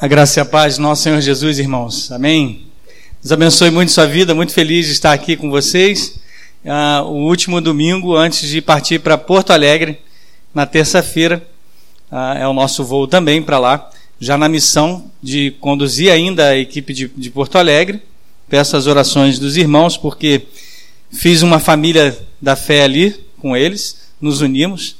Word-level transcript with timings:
A 0.00 0.06
graça 0.06 0.38
e 0.38 0.40
a 0.40 0.44
paz 0.44 0.76
do 0.76 0.82
nosso 0.82 1.02
Senhor 1.02 1.20
Jesus, 1.20 1.58
irmãos. 1.58 2.12
Amém? 2.12 2.66
Deus 3.20 3.32
abençoe 3.32 3.68
muito 3.68 3.90
sua 3.90 4.06
vida, 4.06 4.32
muito 4.32 4.52
feliz 4.52 4.86
de 4.86 4.92
estar 4.92 5.12
aqui 5.12 5.36
com 5.36 5.50
vocês. 5.50 6.20
Uh, 6.64 7.02
o 7.02 7.26
último 7.26 7.60
domingo, 7.60 8.14
antes 8.14 8.48
de 8.48 8.62
partir 8.62 9.00
para 9.00 9.18
Porto 9.18 9.50
Alegre, 9.50 9.98
na 10.54 10.66
terça-feira, 10.66 11.44
uh, 12.12 12.38
é 12.38 12.46
o 12.46 12.52
nosso 12.52 12.84
voo 12.84 13.08
também 13.08 13.42
para 13.42 13.58
lá, 13.58 13.90
já 14.20 14.38
na 14.38 14.48
missão 14.48 15.10
de 15.20 15.50
conduzir 15.58 16.12
ainda 16.12 16.50
a 16.50 16.56
equipe 16.56 16.94
de, 16.94 17.08
de 17.08 17.28
Porto 17.28 17.58
Alegre. 17.58 18.00
Peço 18.48 18.76
as 18.76 18.86
orações 18.86 19.36
dos 19.36 19.56
irmãos, 19.56 19.96
porque 19.96 20.42
fiz 21.10 21.42
uma 21.42 21.58
família 21.58 22.16
da 22.40 22.54
fé 22.54 22.84
ali 22.84 23.16
com 23.40 23.56
eles, 23.56 24.12
nos 24.20 24.42
unimos, 24.42 24.94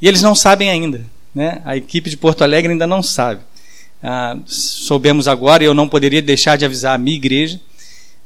e 0.00 0.08
eles 0.08 0.22
não 0.22 0.34
sabem 0.34 0.70
ainda. 0.70 1.06
Né? 1.32 1.62
A 1.64 1.76
equipe 1.76 2.10
de 2.10 2.16
Porto 2.16 2.42
Alegre 2.42 2.72
ainda 2.72 2.86
não 2.88 3.00
sabe. 3.00 3.42
Ah, 4.02 4.36
soubemos 4.46 5.28
agora, 5.28 5.62
e 5.62 5.66
eu 5.66 5.74
não 5.74 5.88
poderia 5.88 6.20
deixar 6.20 6.56
de 6.56 6.64
avisar 6.64 6.94
a 6.94 6.98
minha 6.98 7.16
igreja, 7.16 7.60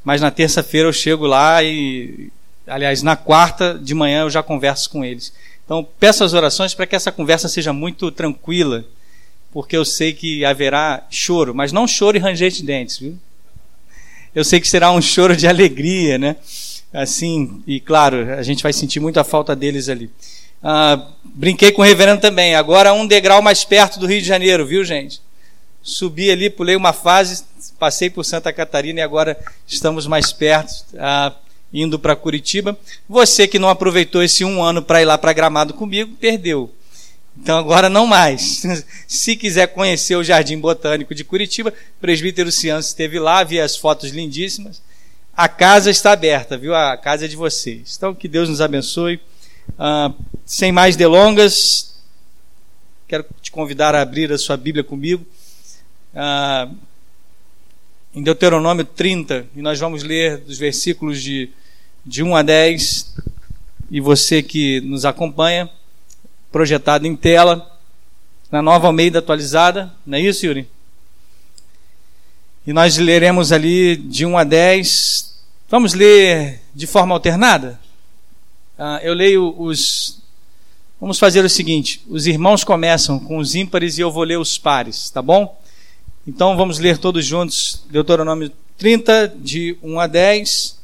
mas 0.03 0.21
na 0.21 0.31
terça-feira 0.31 0.87
eu 0.87 0.93
chego 0.93 1.27
lá 1.27 1.63
e, 1.63 2.31
aliás, 2.65 3.03
na 3.03 3.15
quarta 3.15 3.77
de 3.79 3.93
manhã 3.93 4.21
eu 4.21 4.29
já 4.29 4.41
converso 4.41 4.89
com 4.89 5.05
eles. 5.05 5.31
Então, 5.63 5.87
peço 5.99 6.23
as 6.23 6.33
orações 6.33 6.73
para 6.73 6.87
que 6.87 6.95
essa 6.95 7.11
conversa 7.11 7.47
seja 7.47 7.73
muito 7.73 8.09
tranquila, 8.09 8.85
porque 9.51 9.77
eu 9.77 9.85
sei 9.85 10.13
que 10.13 10.43
haverá 10.43 11.05
choro, 11.09 11.53
mas 11.53 11.71
não 11.71 11.87
choro 11.87 12.17
e 12.17 12.19
ranger 12.19 12.49
de 12.49 12.63
dentes, 12.63 12.97
viu? 12.97 13.17
Eu 14.33 14.43
sei 14.43 14.59
que 14.59 14.67
será 14.67 14.91
um 14.91 15.01
choro 15.01 15.35
de 15.35 15.47
alegria, 15.47 16.17
né? 16.17 16.37
Assim, 16.93 17.61
e 17.67 17.79
claro, 17.79 18.33
a 18.33 18.43
gente 18.43 18.63
vai 18.63 18.71
sentir 18.71 18.99
muito 18.99 19.19
a 19.19 19.23
falta 19.23 19.55
deles 19.55 19.89
ali. 19.89 20.09
Ah, 20.63 21.05
brinquei 21.23 21.71
com 21.71 21.81
o 21.81 21.85
reverendo 21.85 22.21
também, 22.21 22.55
agora 22.55 22.93
um 22.93 23.05
degrau 23.05 23.41
mais 23.41 23.63
perto 23.63 23.99
do 23.99 24.07
Rio 24.07 24.21
de 24.21 24.27
Janeiro, 24.27 24.65
viu, 24.65 24.83
gente? 24.83 25.21
Subi 25.87 26.29
ali, 26.29 26.49
pulei 26.49 26.75
uma 26.75 26.91
fase, 26.91 27.45
passei 27.79 28.09
por 28.09 28.25
Santa 28.25 28.51
Catarina 28.51 28.99
e 28.99 29.01
agora 29.03 29.39
estamos 29.65 30.05
mais 30.05 30.33
perto, 30.33 30.83
ah, 30.99 31.33
indo 31.73 31.97
para 31.97 32.13
Curitiba. 32.13 32.77
Você 33.07 33.47
que 33.47 33.57
não 33.57 33.69
aproveitou 33.69 34.21
esse 34.21 34.43
um 34.43 34.61
ano 34.61 34.81
para 34.83 35.01
ir 35.01 35.05
lá 35.05 35.17
para 35.17 35.31
Gramado 35.31 35.73
comigo, 35.73 36.13
perdeu. 36.19 36.69
Então 37.37 37.57
agora 37.57 37.89
não 37.89 38.05
mais. 38.05 38.63
Se 39.07 39.37
quiser 39.37 39.67
conhecer 39.67 40.17
o 40.17 40.23
Jardim 40.23 40.59
Botânico 40.59 41.15
de 41.15 41.23
Curitiba, 41.23 41.69
o 41.69 42.01
presbítero 42.01 42.51
Ciancio 42.51 42.89
esteve 42.89 43.17
lá, 43.17 43.41
vi 43.45 43.61
as 43.61 43.77
fotos 43.77 44.09
lindíssimas. 44.09 44.81
A 45.35 45.47
casa 45.47 45.89
está 45.89 46.11
aberta, 46.11 46.57
viu? 46.57 46.75
A 46.75 46.97
casa 46.97 47.25
é 47.25 47.27
de 47.29 47.35
vocês. 47.37 47.95
Então 47.95 48.13
que 48.13 48.27
Deus 48.27 48.49
nos 48.49 48.59
abençoe. 48.59 49.21
Ah, 49.79 50.11
sem 50.45 50.73
mais 50.73 50.97
delongas, 50.97 51.95
quero 53.07 53.25
te 53.41 53.51
convidar 53.51 53.95
a 53.95 54.01
abrir 54.01 54.33
a 54.33 54.37
sua 54.37 54.57
Bíblia 54.57 54.83
comigo 54.83 55.25
ah, 56.19 56.67
em 58.15 58.23
Deuteronômio 58.23 58.83
30, 58.83 59.45
e 59.55 59.61
nós 59.61 59.79
vamos 59.79 60.01
ler 60.01 60.39
dos 60.39 60.57
versículos 60.57 61.21
de, 61.21 61.51
de 62.03 62.23
1 62.23 62.35
a 62.35 62.41
10. 62.41 63.15
E 63.91 64.01
você 64.01 64.41
que 64.41 64.81
nos 64.81 65.05
acompanha, 65.05 65.69
projetado 66.51 67.05
em 67.05 67.15
tela, 67.15 67.71
na 68.51 68.63
nova 68.63 68.87
Almeida 68.87 69.19
atualizada, 69.19 69.93
não 70.03 70.17
é 70.17 70.21
isso, 70.21 70.47
Yuri? 70.47 70.67
E 72.65 72.73
nós 72.73 72.97
leremos 72.97 73.51
ali 73.51 73.95
de 73.95 74.25
1 74.25 74.37
a 74.39 74.43
10. 74.43 75.39
Vamos 75.69 75.93
ler 75.93 76.61
de 76.73 76.87
forma 76.87 77.13
alternada? 77.13 77.79
Ah, 78.77 78.99
eu 79.03 79.13
leio 79.13 79.53
os. 79.57 80.19
Vamos 80.99 81.19
fazer 81.19 81.45
o 81.45 81.49
seguinte: 81.49 82.03
os 82.09 82.25
irmãos 82.25 82.63
começam 82.63 83.19
com 83.19 83.37
os 83.37 83.53
ímpares 83.53 83.97
e 83.97 84.01
eu 84.01 84.11
vou 84.11 84.23
ler 84.23 84.39
os 84.39 84.57
pares, 84.57 85.11
tá 85.11 85.21
bom? 85.21 85.55
Então 86.27 86.57
vamos 86.57 86.77
ler 86.77 86.97
todos 86.97 87.25
juntos 87.25 87.83
Deuteronômio 87.89 88.51
30, 88.77 89.29
de 89.37 89.77
1 89.81 89.97
a 89.97 90.07
10, 90.07 90.77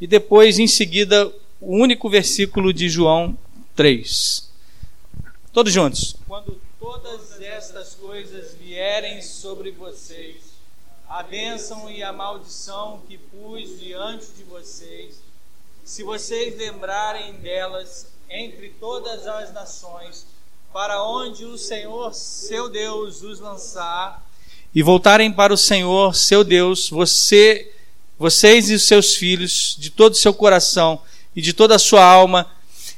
e 0.00 0.06
depois, 0.06 0.56
em 0.60 0.68
seguida, 0.68 1.26
o 1.60 1.76
único 1.76 2.08
versículo 2.08 2.72
de 2.72 2.88
João 2.88 3.36
3. 3.74 4.48
Todos 5.52 5.72
juntos. 5.72 6.14
Quando 6.28 6.60
todas 6.78 7.40
estas 7.40 7.96
coisas 7.96 8.54
vierem 8.54 9.20
sobre 9.20 9.72
vocês, 9.72 10.36
a 11.08 11.24
bênção 11.24 11.90
e 11.90 12.00
a 12.00 12.12
maldição 12.12 13.02
que 13.08 13.18
pus 13.18 13.80
diante 13.80 14.26
de 14.36 14.44
vocês, 14.44 15.20
se 15.84 16.04
vocês 16.04 16.56
lembrarem 16.56 17.32
delas 17.34 18.06
entre 18.30 18.68
todas 18.78 19.26
as 19.26 19.52
nações, 19.52 20.24
para 20.72 21.02
onde 21.04 21.44
o 21.44 21.58
Senhor, 21.58 22.14
seu 22.14 22.68
Deus, 22.68 23.22
os 23.22 23.40
lançar, 23.40 24.24
e 24.74 24.82
voltarem 24.82 25.30
para 25.30 25.52
o 25.52 25.56
Senhor, 25.56 26.14
seu 26.14 26.42
Deus, 26.42 26.88
você, 26.88 27.70
vocês 28.18 28.70
e 28.70 28.74
os 28.74 28.84
seus 28.84 29.14
filhos, 29.14 29.76
de 29.78 29.90
todo 29.90 30.12
o 30.12 30.16
seu 30.16 30.32
coração 30.32 31.00
e 31.36 31.42
de 31.42 31.52
toda 31.52 31.76
a 31.76 31.78
sua 31.78 32.04
alma, 32.04 32.50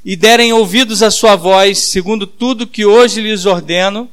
e 0.03 0.15
derem 0.15 0.53
ouvidos 0.53 1.01
à 1.01 1.09
sua 1.09 1.35
voz, 1.35 1.79
segundo 1.79 2.27
tudo 2.27 2.67
que 2.67 2.85
hoje 2.85 3.21
lhes 3.21 3.45
ordeno, 3.45 4.09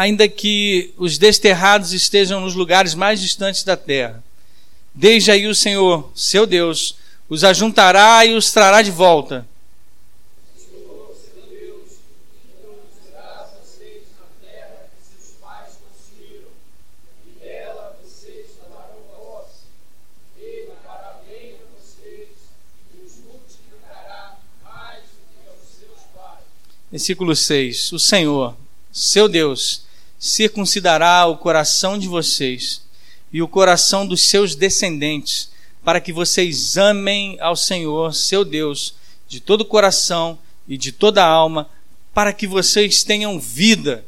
ainda 0.00 0.26
que 0.26 0.94
os 0.96 1.18
desterrados 1.18 1.92
estejam 1.92 2.40
nos 2.40 2.54
lugares 2.54 2.94
mais 2.94 3.20
distantes 3.20 3.62
da 3.62 3.76
terra. 3.76 4.24
Desde 4.94 5.30
aí 5.30 5.46
o 5.46 5.54
Senhor, 5.54 6.10
seu 6.14 6.46
Deus, 6.46 6.96
os 7.28 7.44
ajuntará 7.44 8.24
e 8.24 8.34
os 8.34 8.50
trará 8.50 8.80
de 8.80 8.90
volta. 8.90 9.46
Versículo 26.90 27.36
6: 27.36 27.92
O 27.92 27.98
Senhor, 27.98 28.56
seu 28.90 29.28
Deus, 29.28 29.89
circuncidará 30.20 31.26
o 31.26 31.38
coração 31.38 31.98
de 31.98 32.06
vocês 32.06 32.82
e 33.32 33.40
o 33.40 33.48
coração 33.48 34.06
dos 34.06 34.28
seus 34.28 34.54
descendentes, 34.54 35.50
para 35.82 35.98
que 35.98 36.12
vocês 36.12 36.76
amem 36.76 37.38
ao 37.40 37.56
Senhor, 37.56 38.14
seu 38.14 38.44
Deus, 38.44 38.94
de 39.26 39.40
todo 39.40 39.62
o 39.62 39.64
coração 39.64 40.38
e 40.68 40.76
de 40.76 40.92
toda 40.92 41.24
a 41.24 41.28
alma, 41.28 41.70
para 42.12 42.34
que 42.34 42.46
vocês 42.46 43.02
tenham 43.02 43.40
vida. 43.40 44.04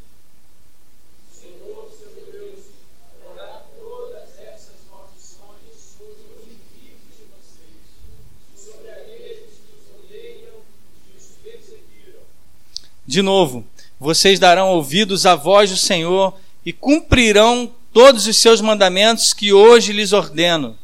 De 13.05 13.21
novo, 13.21 13.65
vocês 14.03 14.37
darão 14.37 14.67
ouvidos 14.67 15.25
à 15.25 15.33
voz 15.33 15.69
do 15.69 15.77
Senhor 15.77 16.33
e 16.65 16.73
cumprirão 16.73 17.71
todos 17.93 18.27
os 18.27 18.35
seus 18.35 18.59
mandamentos 18.59 19.31
que 19.31 19.53
hoje 19.53 19.93
lhes 19.93 20.11
ordeno. 20.11 20.77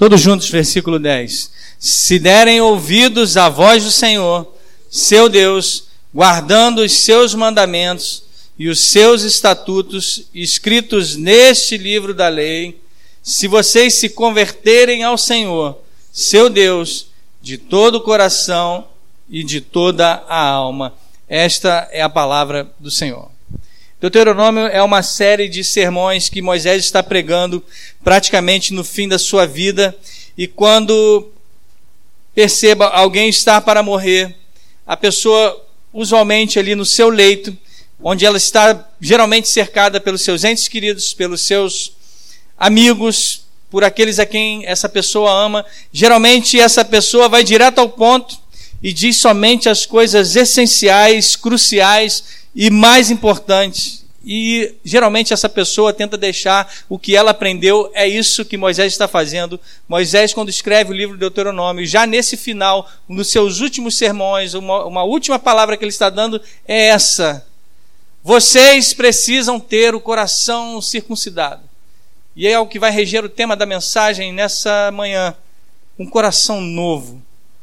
Todos 0.00 0.22
juntos, 0.22 0.48
versículo 0.48 0.98
10. 0.98 1.50
Se 1.78 2.18
derem 2.18 2.58
ouvidos 2.58 3.36
à 3.36 3.50
voz 3.50 3.84
do 3.84 3.90
Senhor, 3.90 4.50
seu 4.88 5.28
Deus, 5.28 5.88
guardando 6.14 6.78
os 6.78 6.90
seus 6.90 7.34
mandamentos 7.34 8.22
e 8.58 8.70
os 8.70 8.80
seus 8.80 9.24
estatutos 9.24 10.24
escritos 10.32 11.16
neste 11.16 11.76
livro 11.76 12.14
da 12.14 12.28
lei, 12.28 12.80
se 13.22 13.46
vocês 13.46 13.92
se 13.92 14.08
converterem 14.08 15.04
ao 15.04 15.18
Senhor, 15.18 15.76
seu 16.10 16.48
Deus, 16.48 17.08
de 17.42 17.58
todo 17.58 17.96
o 17.96 18.00
coração 18.00 18.88
e 19.28 19.44
de 19.44 19.60
toda 19.60 20.24
a 20.26 20.42
alma. 20.42 20.94
Esta 21.28 21.86
é 21.92 22.00
a 22.00 22.08
palavra 22.08 22.72
do 22.80 22.90
Senhor. 22.90 23.30
Deuteronômio 24.00 24.66
é 24.66 24.82
uma 24.82 25.02
série 25.02 25.46
de 25.46 25.62
sermões 25.62 26.30
que 26.30 26.40
Moisés 26.40 26.82
está 26.82 27.02
pregando 27.02 27.62
praticamente 28.02 28.72
no 28.72 28.82
fim 28.82 29.06
da 29.06 29.18
sua 29.18 29.46
vida. 29.46 29.94
E 30.38 30.46
quando 30.46 31.28
perceba 32.34 32.86
alguém 32.86 33.28
estar 33.28 33.60
para 33.60 33.82
morrer, 33.82 34.34
a 34.86 34.96
pessoa, 34.96 35.66
usualmente 35.92 36.58
ali 36.58 36.74
no 36.74 36.86
seu 36.86 37.10
leito, 37.10 37.54
onde 38.02 38.24
ela 38.24 38.38
está 38.38 38.88
geralmente 38.98 39.50
cercada 39.50 40.00
pelos 40.00 40.22
seus 40.22 40.44
entes 40.44 40.66
queridos, 40.66 41.12
pelos 41.12 41.42
seus 41.42 41.92
amigos, 42.56 43.42
por 43.70 43.84
aqueles 43.84 44.18
a 44.18 44.24
quem 44.24 44.64
essa 44.64 44.88
pessoa 44.88 45.30
ama, 45.30 45.62
geralmente 45.92 46.58
essa 46.58 46.86
pessoa 46.86 47.28
vai 47.28 47.44
direto 47.44 47.80
ao 47.80 47.90
ponto 47.90 48.38
e 48.82 48.94
diz 48.94 49.18
somente 49.18 49.68
as 49.68 49.84
coisas 49.84 50.36
essenciais, 50.36 51.36
cruciais 51.36 52.39
e 52.54 52.70
mais 52.70 53.10
importantes. 53.10 54.00
E 54.24 54.74
geralmente 54.84 55.32
essa 55.32 55.48
pessoa 55.48 55.94
tenta 55.94 56.16
deixar 56.16 56.70
o 56.88 56.98
que 56.98 57.16
ela 57.16 57.30
aprendeu, 57.30 57.90
é 57.94 58.06
isso 58.06 58.44
que 58.44 58.58
Moisés 58.58 58.92
está 58.92 59.08
fazendo. 59.08 59.58
Moisés, 59.88 60.34
quando 60.34 60.50
escreve 60.50 60.90
o 60.90 60.96
livro 60.96 61.14
de 61.14 61.20
Deuteronômio, 61.20 61.86
já 61.86 62.06
nesse 62.06 62.36
final, 62.36 62.88
dos 63.08 63.28
seus 63.28 63.60
últimos 63.60 63.96
sermões, 63.96 64.52
uma, 64.52 64.84
uma 64.84 65.04
última 65.04 65.38
palavra 65.38 65.76
que 65.76 65.84
ele 65.84 65.90
está 65.90 66.10
dando 66.10 66.40
é 66.68 66.88
essa: 66.88 67.46
Vocês 68.22 68.92
precisam 68.92 69.58
ter 69.58 69.94
o 69.94 70.00
coração 70.00 70.82
circuncidado. 70.82 71.62
E 72.36 72.46
é 72.46 72.58
o 72.58 72.66
que 72.66 72.78
vai 72.78 72.90
reger 72.90 73.24
o 73.24 73.28
tema 73.28 73.56
da 73.56 73.64
mensagem 73.64 74.34
nessa 74.34 74.90
manhã: 74.92 75.34
um 75.98 76.06
coração 76.06 76.60
novo. 76.60 77.22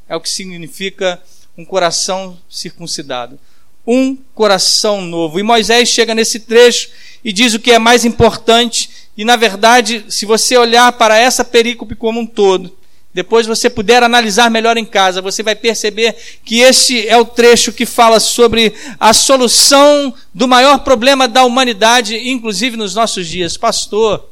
É 0.09 0.15
o 0.15 0.21
que 0.21 0.29
significa 0.29 1.21
um 1.55 1.63
coração 1.63 2.37
circuncidado. 2.49 3.39
Um 3.87 4.17
coração 4.35 5.01
novo. 5.01 5.39
E 5.39 5.43
Moisés 5.43 5.87
chega 5.87 6.13
nesse 6.13 6.41
trecho 6.41 6.89
e 7.23 7.31
diz 7.31 7.53
o 7.53 7.59
que 7.59 7.71
é 7.71 7.79
mais 7.79 8.03
importante. 8.03 8.89
E 9.17 9.23
na 9.23 9.35
verdade, 9.35 10.05
se 10.09 10.25
você 10.25 10.57
olhar 10.57 10.91
para 10.91 11.17
essa 11.17 11.45
perícope 11.45 11.95
como 11.95 12.19
um 12.19 12.25
todo, 12.25 12.75
depois 13.13 13.47
você 13.47 13.67
puder 13.67 14.03
analisar 14.03 14.51
melhor 14.51 14.77
em 14.77 14.85
casa, 14.85 15.23
você 15.23 15.41
vai 15.41 15.55
perceber 15.55 16.15
que 16.45 16.59
este 16.59 17.07
é 17.07 17.17
o 17.17 17.25
trecho 17.25 17.73
que 17.73 17.83
fala 17.83 18.19
sobre 18.19 18.75
a 18.99 19.11
solução 19.11 20.13
do 20.31 20.47
maior 20.47 20.83
problema 20.83 21.27
da 21.27 21.43
humanidade, 21.43 22.29
inclusive 22.29 22.77
nos 22.77 22.93
nossos 22.93 23.27
dias. 23.27 23.57
Pastor, 23.57 24.29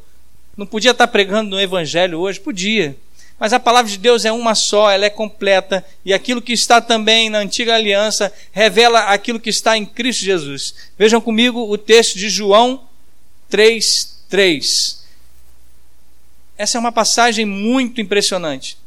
não 0.56 0.68
podia 0.68 0.92
estar 0.92 1.08
pregando 1.08 1.50
no 1.50 1.60
Evangelho 1.60 2.20
hoje? 2.20 2.40
Podia. 2.40 2.96
Mas 3.38 3.52
a 3.52 3.60
palavra 3.60 3.92
de 3.92 3.98
Deus 3.98 4.24
é 4.24 4.32
uma 4.32 4.56
só, 4.56 4.90
ela 4.90 5.06
é 5.06 5.10
completa, 5.10 5.86
e 6.06 6.14
aquilo 6.14 6.42
que 6.42 6.54
está 6.54 6.80
também 6.80 7.30
na 7.30 7.40
antiga 7.40 7.76
aliança 7.76 8.32
revela 8.52 9.02
aquilo 9.06 9.40
que 9.40 9.50
está 9.50 9.78
em 9.78 9.86
Cristo 9.86 10.24
Jesus. 10.24 10.74
Vejam 10.98 11.20
comigo 11.20 11.60
o 11.70 11.78
texto 11.78 12.18
de 12.18 12.30
João 12.30 12.82
3:3. 13.50 15.04
Essa 16.58 16.78
é 16.78 16.80
uma 16.80 16.92
passagem 16.92 17.46
muito 17.46 18.00
impressionante, 18.00 18.78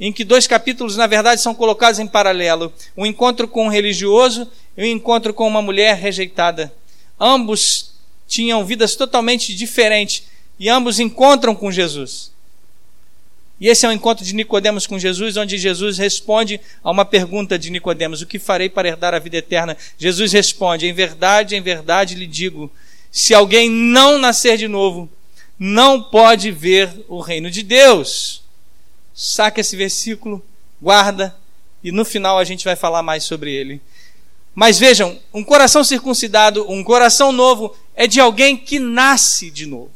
em 0.00 0.10
que 0.10 0.24
dois 0.24 0.46
capítulos, 0.46 0.96
na 0.96 1.06
verdade, 1.06 1.42
são 1.42 1.54
colocados 1.54 2.00
em 2.00 2.06
paralelo: 2.06 2.72
um 2.96 3.04
encontro 3.04 3.46
com 3.46 3.66
um 3.66 3.70
religioso 3.70 4.50
e 4.76 4.82
um 4.82 4.86
encontro 4.86 5.34
com 5.34 5.46
uma 5.46 5.60
mulher 5.60 5.96
rejeitada. 5.96 6.72
Ambos 7.20 7.92
tinham 8.26 8.64
vidas 8.64 8.96
totalmente 8.96 9.54
diferentes 9.54 10.24
e 10.58 10.70
ambos 10.70 10.98
encontram 10.98 11.54
com 11.54 11.70
Jesus. 11.70 12.33
E 13.64 13.68
esse 13.68 13.86
é 13.86 13.88
o 13.88 13.92
um 13.92 13.94
encontro 13.94 14.22
de 14.22 14.34
Nicodemos 14.34 14.86
com 14.86 14.98
Jesus, 14.98 15.38
onde 15.38 15.56
Jesus 15.56 15.96
responde 15.96 16.60
a 16.82 16.90
uma 16.90 17.02
pergunta 17.02 17.58
de 17.58 17.70
Nicodemos: 17.70 18.20
O 18.20 18.26
que 18.26 18.38
farei 18.38 18.68
para 18.68 18.88
herdar 18.88 19.14
a 19.14 19.18
vida 19.18 19.38
eterna? 19.38 19.74
Jesus 19.96 20.32
responde: 20.32 20.86
Em 20.86 20.92
verdade, 20.92 21.56
em 21.56 21.62
verdade 21.62 22.14
lhe 22.14 22.26
digo, 22.26 22.70
se 23.10 23.32
alguém 23.32 23.70
não 23.70 24.18
nascer 24.18 24.58
de 24.58 24.68
novo, 24.68 25.08
não 25.58 26.02
pode 26.02 26.50
ver 26.50 27.06
o 27.08 27.20
reino 27.20 27.50
de 27.50 27.62
Deus. 27.62 28.42
Saca 29.14 29.62
esse 29.62 29.76
versículo, 29.76 30.44
guarda, 30.78 31.34
e 31.82 31.90
no 31.90 32.04
final 32.04 32.38
a 32.38 32.44
gente 32.44 32.66
vai 32.66 32.76
falar 32.76 33.02
mais 33.02 33.24
sobre 33.24 33.50
ele. 33.50 33.80
Mas 34.54 34.78
vejam, 34.78 35.18
um 35.32 35.42
coração 35.42 35.82
circuncidado, 35.82 36.70
um 36.70 36.84
coração 36.84 37.32
novo, 37.32 37.74
é 37.96 38.06
de 38.06 38.20
alguém 38.20 38.58
que 38.58 38.78
nasce 38.78 39.50
de 39.50 39.64
novo. 39.64 39.90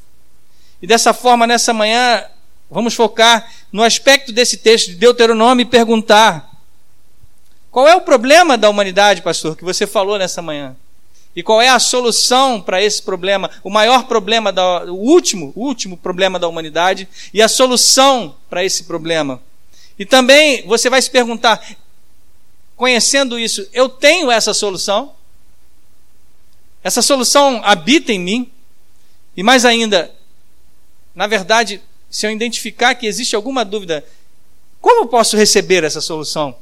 E 0.81 0.87
dessa 0.87 1.13
forma, 1.13 1.47
nessa 1.47 1.75
manhã, 1.75 2.25
vamos 2.71 2.95
focar 2.95 3.51
no 3.73 3.83
aspecto 3.83 4.33
desse 4.33 4.59
texto 4.59 4.89
de 4.89 4.97
Deuteronômio 4.97 5.63
e 5.63 5.67
perguntar: 5.67 6.51
qual 7.71 7.87
é 7.87 7.95
o 7.95 8.01
problema 8.01 8.57
da 8.57 8.69
humanidade, 8.69 9.23
pastor, 9.23 9.57
que 9.57 9.65
você 9.65 9.87
falou 9.87 10.19
nessa 10.19 10.43
manhã? 10.43 10.77
E 11.37 11.43
qual 11.43 11.63
é 11.63 11.69
a 11.69 11.79
solução 11.79 12.61
para 12.61 12.83
esse 12.83 13.03
problema? 13.03 13.51
O 13.63 13.71
maior 13.71 14.09
problema, 14.09 14.51
da, 14.51 14.85
o 14.87 14.97
último, 14.97 15.53
o 15.55 15.65
último 15.65 15.97
problema 15.97 16.39
da 16.39 16.49
humanidade 16.49 17.07
e 17.33 17.41
a 17.41 17.47
solução 17.47 18.35
para 18.51 18.65
esse 18.65 18.85
problema. 18.85 19.41
E 19.99 20.05
também 20.05 20.67
você 20.67 20.91
vai 20.91 21.01
se 21.01 21.11
perguntar, 21.11 21.65
conhecendo 22.77 23.39
isso, 23.39 23.69
eu 23.73 23.89
tenho 23.89 24.31
essa 24.31 24.53
solução? 24.53 25.13
Essa 26.83 27.03
solução 27.03 27.61
habita 27.65 28.13
em 28.13 28.19
mim? 28.19 28.53
E 29.37 29.43
mais 29.43 29.65
ainda, 29.65 30.13
na 31.15 31.27
verdade, 31.27 31.81
se 32.11 32.27
eu 32.27 32.31
identificar 32.31 32.95
que 32.95 33.07
existe 33.07 33.37
alguma 33.37 33.65
dúvida, 33.65 34.05
como 34.81 35.03
eu 35.03 35.07
posso 35.07 35.37
receber 35.37 35.85
essa 35.85 36.01
solução? 36.01 36.55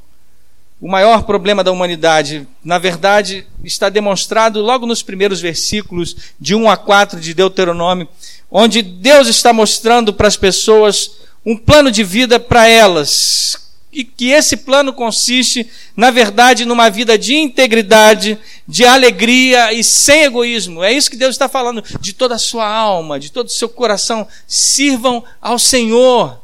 O 0.79 0.87
maior 0.87 1.23
problema 1.23 1.63
da 1.63 1.71
humanidade, 1.71 2.47
na 2.63 2.77
verdade, 2.77 3.47
está 3.63 3.89
demonstrado 3.89 4.61
logo 4.61 4.85
nos 4.85 5.01
primeiros 5.01 5.41
versículos 5.41 6.15
de 6.39 6.53
1 6.53 6.69
a 6.69 6.77
4 6.77 7.19
de 7.19 7.33
Deuteronômio, 7.33 8.07
onde 8.51 8.81
Deus 8.81 9.27
está 9.27 9.51
mostrando 9.51 10.13
para 10.13 10.27
as 10.27 10.37
pessoas 10.37 11.17
um 11.45 11.57
plano 11.57 11.89
de 11.89 12.03
vida 12.03 12.39
para 12.39 12.67
elas, 12.67 13.66
e 13.91 14.03
que 14.03 14.31
esse 14.31 14.57
plano 14.57 14.91
consiste, 14.93 15.67
na 15.95 16.11
verdade, 16.11 16.65
numa 16.65 16.89
vida 16.89 17.17
de 17.17 17.35
integridade, 17.35 18.37
de 18.67 18.85
alegria 18.85 19.71
e 19.71 19.83
sem 19.83 20.23
egoísmo. 20.23 20.83
É 20.83 20.91
isso 20.91 21.09
que 21.09 21.15
Deus 21.15 21.35
está 21.35 21.47
falando. 21.47 21.83
De 21.99 22.13
toda 22.13 22.35
a 22.35 22.39
sua 22.39 22.67
alma, 22.67 23.19
de 23.19 23.31
todo 23.31 23.47
o 23.47 23.51
seu 23.51 23.69
coração, 23.69 24.27
sirvam 24.45 25.23
ao 25.41 25.57
Senhor. 25.57 26.39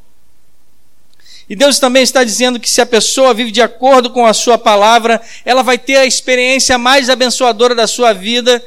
E 1.49 1.55
Deus 1.55 1.77
também 1.77 2.01
está 2.01 2.23
dizendo 2.23 2.59
que 2.59 2.69
se 2.69 2.79
a 2.79 2.85
pessoa 2.85 3.33
vive 3.33 3.51
de 3.51 3.61
acordo 3.61 4.09
com 4.09 4.25
a 4.25 4.33
sua 4.33 4.57
palavra, 4.57 5.21
ela 5.43 5.61
vai 5.61 5.77
ter 5.77 5.97
a 5.97 6.05
experiência 6.05 6.77
mais 6.77 7.09
abençoadora 7.09 7.75
da 7.75 7.85
sua 7.85 8.13
vida 8.13 8.63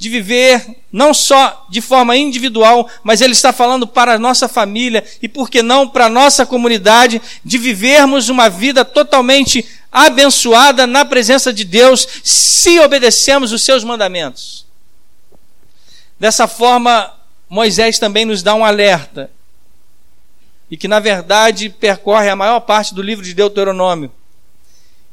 de 0.00 0.08
viver 0.08 0.78
não 0.90 1.12
só 1.12 1.66
de 1.68 1.82
forma 1.82 2.16
individual, 2.16 2.88
mas 3.04 3.20
ele 3.20 3.34
está 3.34 3.52
falando 3.52 3.86
para 3.86 4.14
a 4.14 4.18
nossa 4.18 4.48
família 4.48 5.04
e, 5.20 5.28
por 5.28 5.50
que 5.50 5.62
não, 5.62 5.86
para 5.86 6.06
a 6.06 6.08
nossa 6.08 6.46
comunidade, 6.46 7.20
de 7.44 7.58
vivermos 7.58 8.30
uma 8.30 8.48
vida 8.48 8.82
totalmente 8.82 9.68
abençoada 9.92 10.86
na 10.86 11.04
presença 11.04 11.52
de 11.52 11.64
Deus, 11.64 12.08
se 12.24 12.80
obedecemos 12.80 13.52
os 13.52 13.60
seus 13.62 13.84
mandamentos. 13.84 14.64
Dessa 16.18 16.48
forma, 16.48 17.12
Moisés 17.46 17.98
também 17.98 18.24
nos 18.24 18.42
dá 18.42 18.54
um 18.54 18.64
alerta, 18.64 19.30
e 20.70 20.78
que 20.78 20.88
na 20.88 20.98
verdade 20.98 21.68
percorre 21.68 22.30
a 22.30 22.36
maior 22.36 22.60
parte 22.60 22.94
do 22.94 23.02
livro 23.02 23.22
de 23.22 23.34
Deuteronômio, 23.34 24.10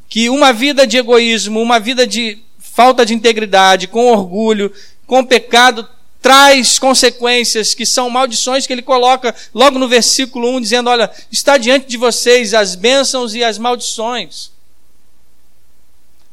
que 0.08 0.30
uma 0.30 0.54
vida 0.54 0.88
de 0.88 0.96
egoísmo, 0.96 1.62
uma 1.62 1.78
vida 1.78 2.08
de 2.08 2.42
falta 2.78 3.04
de 3.04 3.16
integridade, 3.16 3.88
com 3.88 4.12
orgulho, 4.12 4.72
com 5.08 5.26
pecado, 5.26 5.90
traz 6.22 6.78
consequências 6.78 7.74
que 7.74 7.88
são 7.88 8.08
maldições 8.08 8.68
que 8.68 8.74
ele 8.74 8.84
coloca 8.84 9.34
logo 9.52 9.80
no 9.80 9.88
versículo 9.88 10.56
1, 10.58 10.62
dizendo: 10.62 10.88
Olha, 10.92 11.10
está 11.32 11.58
diante 11.58 11.88
de 11.88 11.98
vocês 11.98 12.54
as 12.54 12.76
bênçãos 12.76 13.34
e 13.34 13.44
as 13.44 13.58
maldições. 13.58 14.52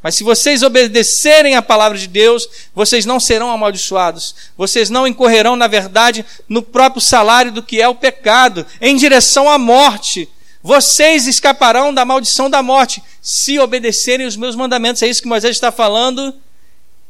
Mas 0.02 0.16
se 0.16 0.22
vocês 0.22 0.62
obedecerem 0.62 1.56
à 1.56 1.62
palavra 1.62 1.96
de 1.96 2.06
Deus, 2.06 2.46
vocês 2.74 3.06
não 3.06 3.18
serão 3.18 3.50
amaldiçoados. 3.50 4.34
Vocês 4.54 4.90
não 4.90 5.06
incorrerão, 5.06 5.56
na 5.56 5.66
verdade, 5.66 6.26
no 6.46 6.60
próprio 6.60 7.00
salário 7.00 7.52
do 7.52 7.62
que 7.62 7.80
é 7.80 7.88
o 7.88 7.94
pecado, 7.94 8.66
em 8.82 8.94
direção 8.96 9.48
à 9.48 9.56
morte. 9.56 10.28
Vocês 10.64 11.26
escaparão 11.26 11.92
da 11.92 12.06
maldição 12.06 12.48
da 12.48 12.62
morte 12.62 13.02
se 13.20 13.58
obedecerem 13.58 14.26
os 14.26 14.34
meus 14.34 14.56
mandamentos. 14.56 15.02
É 15.02 15.06
isso 15.06 15.20
que 15.20 15.28
Moisés 15.28 15.54
está 15.54 15.70
falando. 15.70 16.34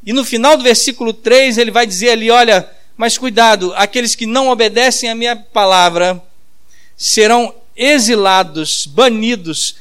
E 0.04 0.12
no 0.12 0.24
final 0.24 0.56
do 0.56 0.64
versículo 0.64 1.12
3, 1.12 1.56
ele 1.56 1.70
vai 1.70 1.86
dizer 1.86 2.10
ali: 2.10 2.32
Olha, 2.32 2.68
mas 2.96 3.16
cuidado, 3.16 3.72
aqueles 3.76 4.16
que 4.16 4.26
não 4.26 4.48
obedecem 4.48 5.08
à 5.08 5.14
minha 5.14 5.36
palavra 5.36 6.20
serão 6.96 7.54
exilados, 7.76 8.86
banidos, 8.86 9.76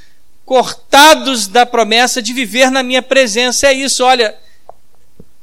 cortados 0.45 1.47
da 1.47 1.65
promessa 1.65 2.21
de 2.21 2.31
viver 2.31 2.69
na 2.69 2.83
minha 2.83 3.01
presença. 3.01 3.65
É 3.65 3.73
isso, 3.73 4.03
olha. 4.03 4.37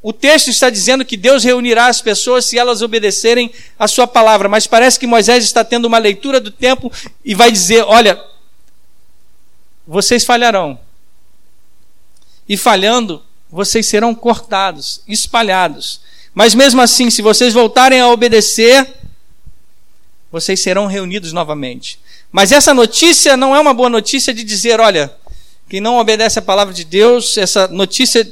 O 0.03 0.13
texto 0.13 0.49
está 0.49 0.71
dizendo 0.71 1.05
que 1.05 1.17
Deus 1.17 1.45
reunirá 1.45 1.87
as 1.87 2.01
pessoas 2.01 2.47
se 2.47 2.59
elas 2.59 2.81
obedecerem 2.81 3.53
a 3.79 3.87
sua 3.87 4.07
palavra, 4.07 4.49
mas 4.49 4.67
parece 4.67 4.99
que 4.99 5.07
Moisés 5.07 5.45
está 5.45 5.63
tendo 5.63 5.85
uma 5.85 5.99
leitura 5.99 6.41
do 6.41 6.51
tempo 6.51 6.91
e 7.23 7.35
vai 7.35 7.53
dizer: 7.53 7.83
olha, 7.85 8.23
vocês 9.87 10.25
falharão. 10.25 10.79
E 12.49 12.57
falhando, 12.57 13.23
vocês 13.51 13.87
serão 13.87 14.15
cortados, 14.15 15.03
espalhados. 15.07 16.01
Mas 16.33 16.55
mesmo 16.55 16.81
assim, 16.81 17.11
se 17.11 17.21
vocês 17.21 17.53
voltarem 17.53 18.01
a 18.01 18.09
obedecer, 18.09 18.95
vocês 20.33 20.61
serão 20.61 20.87
reunidos 20.87 21.33
novamente. 21.33 21.99
Mas 22.33 22.53
essa 22.53 22.73
notícia 22.73 23.37
não 23.37 23.55
é 23.55 23.61
uma 23.61 23.75
boa 23.75 23.91
notícia 23.91 24.33
de 24.33 24.45
dizer, 24.45 24.81
olha, 24.81 25.15
quem 25.69 25.81
não 25.81 25.99
obedece 25.99 26.39
à 26.39 26.43
palavra 26.43 26.73
de 26.73 26.85
Deus, 26.85 27.37
essa 27.37 27.69
notícia 27.69 28.29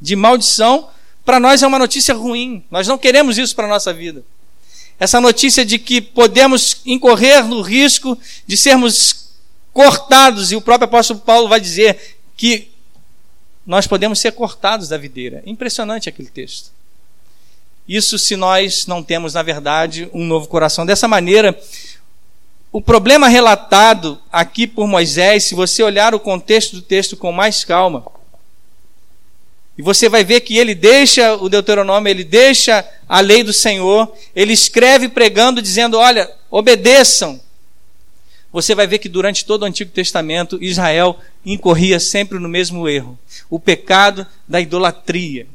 de 0.00 0.16
maldição, 0.16 0.88
para 1.24 1.40
nós 1.40 1.62
é 1.62 1.66
uma 1.66 1.78
notícia 1.78 2.14
ruim. 2.14 2.64
Nós 2.70 2.86
não 2.86 2.98
queremos 2.98 3.38
isso 3.38 3.54
para 3.54 3.66
a 3.66 3.70
nossa 3.70 3.92
vida. 3.92 4.22
Essa 4.98 5.20
notícia 5.20 5.64
de 5.64 5.78
que 5.78 6.00
podemos 6.00 6.80
incorrer 6.84 7.44
no 7.44 7.62
risco 7.62 8.16
de 8.46 8.56
sermos 8.56 9.30
cortados, 9.72 10.52
e 10.52 10.56
o 10.56 10.60
próprio 10.60 10.86
apóstolo 10.86 11.20
Paulo 11.20 11.48
vai 11.48 11.60
dizer 11.60 12.16
que 12.36 12.70
nós 13.66 13.86
podemos 13.86 14.20
ser 14.20 14.32
cortados 14.32 14.88
da 14.88 14.96
videira. 14.96 15.42
Impressionante 15.46 16.08
aquele 16.08 16.28
texto. 16.28 16.70
Isso 17.88 18.18
se 18.18 18.36
nós 18.36 18.86
não 18.86 19.02
temos, 19.02 19.34
na 19.34 19.42
verdade, 19.42 20.08
um 20.12 20.24
novo 20.24 20.46
coração. 20.46 20.86
Dessa 20.86 21.08
maneira, 21.08 21.58
o 22.70 22.80
problema 22.80 23.28
relatado 23.28 24.18
aqui 24.32 24.66
por 24.66 24.86
Moisés, 24.86 25.44
se 25.44 25.54
você 25.54 25.82
olhar 25.82 26.14
o 26.14 26.20
contexto 26.20 26.76
do 26.76 26.82
texto 26.82 27.16
com 27.16 27.32
mais 27.32 27.64
calma, 27.64 28.04
e 29.76 29.82
você 29.82 30.08
vai 30.08 30.22
ver 30.22 30.40
que 30.40 30.56
ele 30.56 30.74
deixa 30.74 31.34
o 31.34 31.48
Deuteronômio, 31.48 32.08
ele 32.08 32.24
deixa 32.24 32.88
a 33.08 33.20
lei 33.20 33.42
do 33.42 33.52
Senhor, 33.52 34.12
ele 34.34 34.52
escreve 34.52 35.08
pregando, 35.08 35.60
dizendo: 35.60 35.98
Olha, 35.98 36.30
obedeçam. 36.50 37.40
Você 38.52 38.72
vai 38.72 38.86
ver 38.86 38.98
que 38.98 39.08
durante 39.08 39.44
todo 39.44 39.62
o 39.62 39.64
Antigo 39.64 39.90
Testamento, 39.90 40.62
Israel 40.62 41.18
incorria 41.44 41.98
sempre 41.98 42.38
no 42.38 42.48
mesmo 42.48 42.88
erro: 42.88 43.18
o 43.50 43.58
pecado 43.58 44.26
da 44.46 44.60
idolatria 44.60 45.46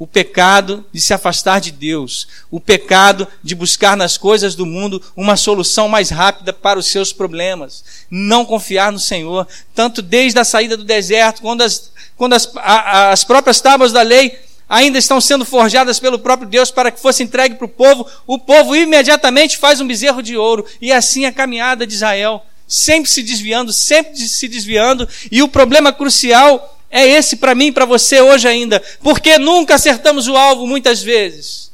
o 0.00 0.06
pecado 0.06 0.82
de 0.90 0.98
se 0.98 1.12
afastar 1.12 1.60
de 1.60 1.70
Deus, 1.70 2.26
o 2.50 2.58
pecado 2.58 3.28
de 3.42 3.54
buscar 3.54 3.98
nas 3.98 4.16
coisas 4.16 4.54
do 4.54 4.64
mundo 4.64 5.02
uma 5.14 5.36
solução 5.36 5.90
mais 5.90 6.08
rápida 6.08 6.54
para 6.54 6.78
os 6.78 6.86
seus 6.86 7.12
problemas, 7.12 7.84
não 8.10 8.46
confiar 8.46 8.90
no 8.90 8.98
Senhor, 8.98 9.46
tanto 9.74 10.00
desde 10.00 10.38
a 10.38 10.44
saída 10.44 10.74
do 10.74 10.84
deserto, 10.84 11.42
quando 11.42 11.60
as, 11.60 11.92
quando 12.16 12.32
as, 12.32 12.50
a, 12.56 13.10
as 13.10 13.24
próprias 13.24 13.60
tábuas 13.60 13.92
da 13.92 14.00
lei 14.00 14.40
ainda 14.66 14.98
estão 14.98 15.20
sendo 15.20 15.44
forjadas 15.44 16.00
pelo 16.00 16.18
próprio 16.18 16.48
Deus 16.48 16.70
para 16.70 16.90
que 16.90 16.98
fosse 16.98 17.22
entregue 17.22 17.56
para 17.56 17.66
o 17.66 17.68
povo, 17.68 18.06
o 18.26 18.38
povo 18.38 18.74
imediatamente 18.74 19.58
faz 19.58 19.82
um 19.82 19.86
bezerro 19.86 20.22
de 20.22 20.34
ouro, 20.34 20.64
e 20.80 20.90
assim 20.90 21.26
a 21.26 21.32
caminhada 21.32 21.86
de 21.86 21.92
Israel, 21.92 22.42
sempre 22.66 23.10
se 23.10 23.22
desviando, 23.22 23.70
sempre 23.70 24.16
se 24.16 24.48
desviando, 24.48 25.06
e 25.30 25.42
o 25.42 25.48
problema 25.48 25.92
crucial 25.92 26.79
é 26.90 27.06
esse 27.06 27.36
para 27.36 27.54
mim 27.54 27.66
e 27.66 27.72
para 27.72 27.84
você 27.84 28.20
hoje 28.20 28.48
ainda. 28.48 28.82
Porque 29.02 29.38
nunca 29.38 29.76
acertamos 29.76 30.26
o 30.26 30.36
alvo 30.36 30.66
muitas 30.66 31.02
vezes. 31.02 31.70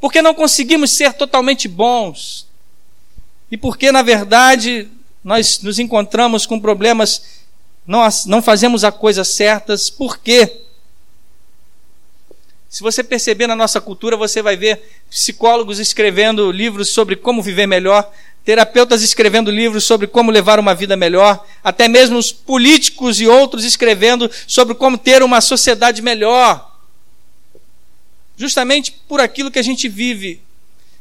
Porque 0.00 0.20
não 0.20 0.34
conseguimos 0.34 0.90
ser 0.90 1.14
totalmente 1.14 1.66
bons. 1.66 2.46
E 3.50 3.56
porque, 3.56 3.90
na 3.90 4.02
verdade, 4.02 4.88
nós 5.24 5.60
nos 5.60 5.78
encontramos 5.78 6.46
com 6.46 6.60
problemas, 6.60 7.22
não, 7.86 8.06
não 8.26 8.42
fazemos 8.42 8.84
as 8.84 8.94
coisas 8.94 9.28
certas. 9.28 9.88
Por 9.88 10.18
quê? 10.18 10.62
Se 12.70 12.84
você 12.84 13.02
perceber 13.02 13.48
na 13.48 13.56
nossa 13.56 13.80
cultura, 13.80 14.16
você 14.16 14.40
vai 14.40 14.56
ver 14.56 14.80
psicólogos 15.10 15.80
escrevendo 15.80 16.52
livros 16.52 16.90
sobre 16.90 17.16
como 17.16 17.42
viver 17.42 17.66
melhor, 17.66 18.08
terapeutas 18.44 19.02
escrevendo 19.02 19.50
livros 19.50 19.82
sobre 19.82 20.06
como 20.06 20.30
levar 20.30 20.60
uma 20.60 20.72
vida 20.72 20.96
melhor, 20.96 21.44
até 21.64 21.88
mesmo 21.88 22.16
os 22.16 22.30
políticos 22.30 23.20
e 23.20 23.26
outros 23.26 23.64
escrevendo 23.64 24.30
sobre 24.46 24.76
como 24.76 24.96
ter 24.96 25.20
uma 25.20 25.40
sociedade 25.40 26.00
melhor. 26.00 26.78
Justamente 28.36 28.92
por 29.08 29.20
aquilo 29.20 29.50
que 29.50 29.58
a 29.58 29.64
gente 29.64 29.88
vive. 29.88 30.40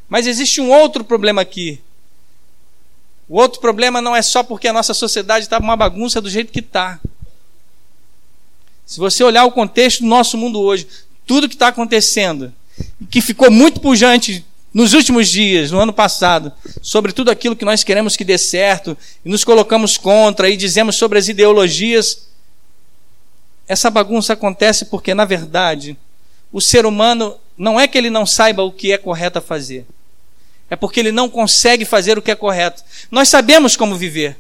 Mas 0.10 0.26
existe 0.26 0.60
um 0.60 0.72
outro 0.72 1.04
problema 1.04 1.40
aqui. 1.42 1.80
O 3.30 3.38
outro 3.38 3.62
problema 3.62 4.02
não 4.02 4.16
é 4.16 4.24
só 4.24 4.42
porque 4.42 4.68
a 4.68 4.74
nossa 4.74 4.96
sociedade 4.96 5.46
está 5.46 5.60
uma 5.60 5.78
bagunça 5.78 6.20
do 6.20 6.32
jeito 6.32 6.52
que 6.52 6.62
está. 6.62 7.00
Se 8.88 9.00
você 9.00 9.24
olhar 9.24 9.46
o 9.46 9.52
contexto 9.52 10.00
do 10.00 10.08
nosso 10.08 10.36
mundo 10.36 10.60
hoje, 10.60 10.88
tudo 11.30 11.48
que 11.48 11.54
está 11.54 11.68
acontecendo, 11.68 12.52
que 13.08 13.22
ficou 13.22 13.52
muito 13.52 13.80
pujante 13.80 14.44
nos 14.74 14.94
últimos 14.94 15.30
dias, 15.30 15.70
no 15.70 15.80
ano 15.80 15.94
passado, 15.94 16.52
sobre 16.82 17.12
tudo 17.12 17.30
aquilo 17.30 17.56
que 17.56 17.64
nós 17.64 17.84
queremos 17.84 18.18
que 18.18 18.24
dê 18.24 18.36
certo, 18.36 18.98
e 19.24 19.30
nos 19.30 19.44
colocamos 19.44 19.96
contra 19.96 20.50
e 20.50 20.58
dizemos 20.58 20.96
sobre 20.96 21.20
as 21.20 21.28
ideologias. 21.28 22.30
Essa 23.68 23.92
bagunça 23.92 24.34
acontece 24.34 24.86
porque, 24.86 25.14
na 25.14 25.24
verdade, 25.24 25.96
o 26.52 26.60
ser 26.60 26.84
humano 26.84 27.36
não 27.56 27.80
é 27.80 27.88
que 27.88 28.00
ele 28.00 28.10
não 28.10 28.26
saiba 28.26 28.64
o 28.64 28.72
que 28.72 28.92
é 28.92 28.98
correto 28.98 29.38
a 29.38 29.42
fazer, 29.42 29.86
é 30.68 30.76
porque 30.76 31.00
ele 31.00 31.12
não 31.12 31.30
consegue 31.30 31.86
fazer 31.86 32.18
o 32.18 32.24
que 32.24 32.32
é 32.32 32.36
correto. 32.36 32.84
Nós 33.12 33.30
sabemos 33.30 33.78
como 33.78 33.96
viver, 33.96 34.36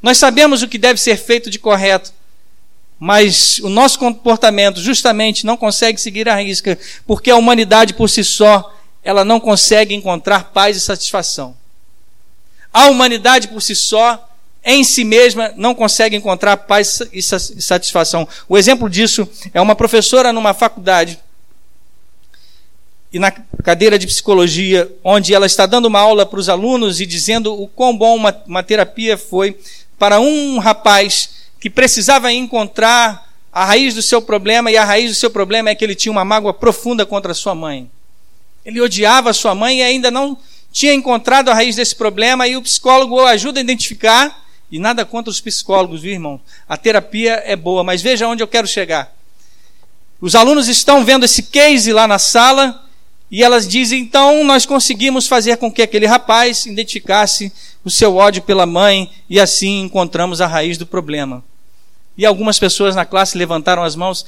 nós 0.00 0.16
sabemos 0.16 0.62
o 0.62 0.68
que 0.68 0.78
deve 0.78 1.00
ser 1.00 1.16
feito 1.16 1.50
de 1.50 1.58
correto, 1.58 2.12
mas 2.98 3.58
o 3.58 3.68
nosso 3.68 3.98
comportamento 3.98 4.80
justamente 4.80 5.44
não 5.44 5.56
consegue 5.56 6.00
seguir 6.00 6.28
a 6.28 6.36
risca, 6.36 6.78
porque 7.06 7.30
a 7.30 7.36
humanidade 7.36 7.94
por 7.94 8.08
si 8.08 8.24
só 8.24 8.72
ela 9.02 9.24
não 9.24 9.38
consegue 9.38 9.94
encontrar 9.94 10.52
paz 10.52 10.76
e 10.76 10.80
satisfação. 10.80 11.56
A 12.72 12.88
humanidade 12.88 13.48
por 13.48 13.60
si 13.60 13.76
só, 13.76 14.28
em 14.64 14.82
si 14.82 15.04
mesma, 15.04 15.52
não 15.56 15.74
consegue 15.74 16.16
encontrar 16.16 16.56
paz 16.56 17.02
e 17.12 17.22
satisfação. 17.22 18.26
O 18.48 18.56
exemplo 18.56 18.88
disso 18.88 19.28
é 19.52 19.60
uma 19.60 19.76
professora 19.76 20.32
numa 20.32 20.54
faculdade 20.54 21.18
e 23.14 23.18
na 23.20 23.30
cadeira 23.30 23.96
de 23.96 24.08
psicologia, 24.08 24.90
onde 25.04 25.32
ela 25.32 25.46
está 25.46 25.66
dando 25.66 25.86
uma 25.86 26.00
aula 26.00 26.26
para 26.26 26.40
os 26.40 26.48
alunos 26.48 27.00
e 27.00 27.06
dizendo 27.06 27.54
o 27.54 27.68
quão 27.68 27.96
bom 27.96 28.16
uma, 28.16 28.36
uma 28.44 28.60
terapia 28.60 29.16
foi 29.16 29.56
para 29.96 30.18
um 30.18 30.58
rapaz 30.58 31.43
que 31.64 31.70
precisava 31.70 32.30
encontrar 32.30 33.26
a 33.50 33.64
raiz 33.64 33.94
do 33.94 34.02
seu 34.02 34.20
problema, 34.20 34.70
e 34.70 34.76
a 34.76 34.84
raiz 34.84 35.10
do 35.10 35.14
seu 35.14 35.30
problema 35.30 35.70
é 35.70 35.74
que 35.74 35.82
ele 35.82 35.94
tinha 35.94 36.12
uma 36.12 36.22
mágoa 36.22 36.52
profunda 36.52 37.06
contra 37.06 37.32
sua 37.32 37.54
mãe. 37.54 37.90
Ele 38.66 38.82
odiava 38.82 39.32
sua 39.32 39.54
mãe 39.54 39.78
e 39.78 39.82
ainda 39.82 40.10
não 40.10 40.36
tinha 40.70 40.92
encontrado 40.92 41.48
a 41.48 41.54
raiz 41.54 41.76
desse 41.76 41.96
problema, 41.96 42.46
e 42.46 42.54
o 42.54 42.60
psicólogo 42.60 43.14
o 43.14 43.24
ajuda 43.24 43.60
a 43.60 43.62
identificar. 43.62 44.44
E 44.70 44.78
nada 44.78 45.06
contra 45.06 45.30
os 45.30 45.40
psicólogos, 45.40 46.02
viu, 46.02 46.12
irmão? 46.12 46.38
A 46.68 46.76
terapia 46.76 47.42
é 47.46 47.56
boa, 47.56 47.82
mas 47.82 48.02
veja 48.02 48.28
onde 48.28 48.42
eu 48.42 48.46
quero 48.46 48.66
chegar. 48.66 49.16
Os 50.20 50.34
alunos 50.34 50.68
estão 50.68 51.02
vendo 51.02 51.24
esse 51.24 51.44
case 51.44 51.94
lá 51.94 52.06
na 52.06 52.18
sala 52.18 52.86
e 53.30 53.42
elas 53.42 53.66
dizem: 53.66 54.02
então 54.02 54.44
nós 54.44 54.66
conseguimos 54.66 55.26
fazer 55.26 55.56
com 55.56 55.72
que 55.72 55.80
aquele 55.80 56.04
rapaz 56.04 56.66
identificasse 56.66 57.50
o 57.82 57.90
seu 57.90 58.16
ódio 58.16 58.42
pela 58.42 58.66
mãe 58.66 59.10
e 59.30 59.40
assim 59.40 59.80
encontramos 59.80 60.42
a 60.42 60.46
raiz 60.46 60.76
do 60.76 60.84
problema. 60.84 61.42
E 62.16 62.24
algumas 62.24 62.58
pessoas 62.58 62.94
na 62.94 63.04
classe 63.04 63.36
levantaram 63.36 63.82
as 63.82 63.96
mãos 63.96 64.24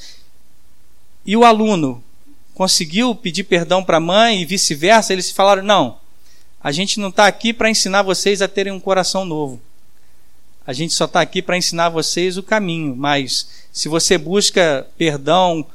e 1.25 1.35
o 1.35 1.45
aluno 1.45 2.03
conseguiu 2.53 3.13
pedir 3.13 3.43
perdão 3.43 3.83
para 3.83 3.97
a 3.97 4.01
mãe 4.01 4.41
e 4.41 4.45
vice-versa, 4.45 5.13
eles 5.13 5.31
falaram: 5.31 5.63
não, 5.63 5.97
a 6.61 6.71
gente 6.71 6.99
não 6.99 7.09
está 7.09 7.27
aqui 7.27 7.53
para 7.53 7.69
ensinar 7.69 8.01
vocês 8.01 8.41
a 8.41 8.47
terem 8.47 8.73
um 8.73 8.79
coração 8.79 9.23
novo. 9.23 9.61
A 10.65 10.73
gente 10.73 10.93
só 10.93 11.05
está 11.05 11.21
aqui 11.21 11.41
para 11.41 11.55
ensinar 11.55 11.87
vocês 11.87 12.35
o 12.35 12.43
caminho. 12.43 12.93
Mas 12.93 13.47
se 13.71 13.87
você 13.87 14.17
busca 14.17 14.85
perdão, 14.97 15.65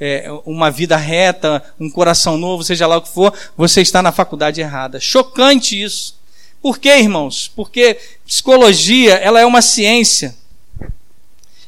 é, 0.00 0.26
uma 0.44 0.72
vida 0.72 0.96
reta, 0.96 1.62
um 1.78 1.88
coração 1.88 2.36
novo, 2.36 2.64
seja 2.64 2.86
lá 2.86 2.96
o 2.96 3.02
que 3.02 3.10
for, 3.10 3.32
você 3.56 3.80
está 3.80 4.02
na 4.02 4.10
faculdade 4.10 4.60
errada. 4.60 4.98
Chocante 4.98 5.80
isso. 5.80 6.18
Por 6.60 6.78
quê, 6.78 6.98
irmãos? 6.98 7.48
Porque 7.54 7.96
psicologia 8.26 9.14
ela 9.14 9.40
é 9.40 9.46
uma 9.46 9.62
ciência. 9.62 10.34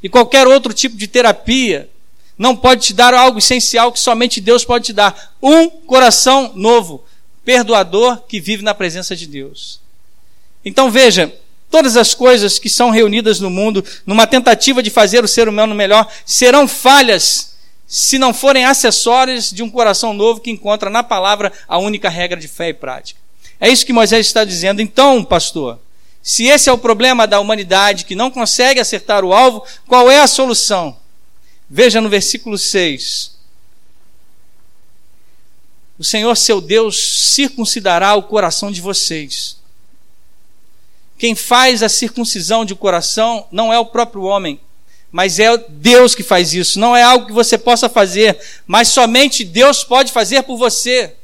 E 0.03 0.09
qualquer 0.09 0.47
outro 0.47 0.73
tipo 0.73 0.97
de 0.97 1.07
terapia 1.07 1.89
não 2.37 2.57
pode 2.57 2.87
te 2.87 2.95
dar 2.95 3.15
algo 3.15 3.39
essencial 3.39 3.93
que 3.93 4.01
somente 4.01 4.41
Deus 4.41 4.65
pode 4.65 4.87
te 4.87 4.93
dar: 4.93 5.35
um 5.41 5.69
coração 5.69 6.53
novo, 6.55 7.05
perdoador 7.45 8.23
que 8.27 8.41
vive 8.41 8.63
na 8.63 8.75
presença 8.75 9.15
de 9.15 9.27
Deus. 9.27 9.81
Então 10.65 10.91
veja, 10.91 11.33
todas 11.71 11.97
as 11.97 12.15
coisas 12.15 12.59
que 12.59 12.69
são 12.69 12.91
reunidas 12.91 13.41
no 13.41 13.51
mundo 13.51 13.85
numa 14.07 14.27
tentativa 14.27 14.83
de 14.83 14.91
fazer 14.91 15.25
o 15.25 15.29
ser 15.29 15.49
humano 15.49 15.75
melhor 15.75 16.09
serão 16.25 16.67
falhas 16.67 17.53
se 17.87 18.19
não 18.19 18.33
forem 18.33 18.65
acessórios 18.65 19.51
de 19.51 19.63
um 19.63 19.71
coração 19.71 20.15
novo 20.15 20.41
que 20.41 20.51
encontra 20.51 20.89
na 20.89 21.03
palavra 21.03 21.53
a 21.69 21.79
única 21.79 22.09
regra 22.09 22.41
de 22.41 22.49
fé 22.49 22.71
e 22.71 22.75
prática. 22.75 23.21
É 23.61 23.69
isso 23.69 23.85
que 23.85 23.93
Moisés 23.93 24.27
está 24.27 24.45
dizendo. 24.45 24.81
Então, 24.81 25.23
pastor, 25.23 25.79
se 26.23 26.45
esse 26.45 26.69
é 26.69 26.73
o 26.73 26.79
problema 26.79 27.27
da 27.27 27.41
humanidade 27.41 28.05
que 28.05 28.15
não 28.15 28.31
consegue 28.31 28.79
acertar 28.79 29.25
o 29.25 29.33
alvo, 29.33 29.65
qual 29.89 30.11
é 30.11 30.21
a 30.21 30.27
solução? 30.27 30.97
Veja 31.69 32.01
no 32.01 32.09
versículo 32.09 32.57
6. 32.57 33.33
O 35.99 36.05
Senhor 36.05 36.37
seu 36.37 36.61
Deus 36.61 36.97
circuncidará 37.33 38.15
o 38.15 38.23
coração 38.23 38.71
de 38.71 38.81
vocês. 38.81 39.57
Quem 41.19 41.35
faz 41.35 41.83
a 41.83 41.89
circuncisão 41.89 42.65
de 42.65 42.75
coração 42.75 43.47
não 43.51 43.73
é 43.73 43.79
o 43.79 43.87
próprio 43.87 44.23
homem, 44.23 44.61
mas 45.11 45.39
é 45.39 45.57
Deus 45.69 46.15
que 46.15 46.23
faz 46.23 46.55
isso, 46.55 46.81
não 46.81 46.97
é 46.97 47.03
algo 47.03 47.27
que 47.27 47.33
você 47.33 47.59
possa 47.59 47.89
fazer, 47.89 48.39
mas 48.67 48.89
somente 48.89 49.45
Deus 49.45 49.85
pode 49.85 50.11
fazer 50.11 50.43
por 50.43 50.57
você. 50.57 51.15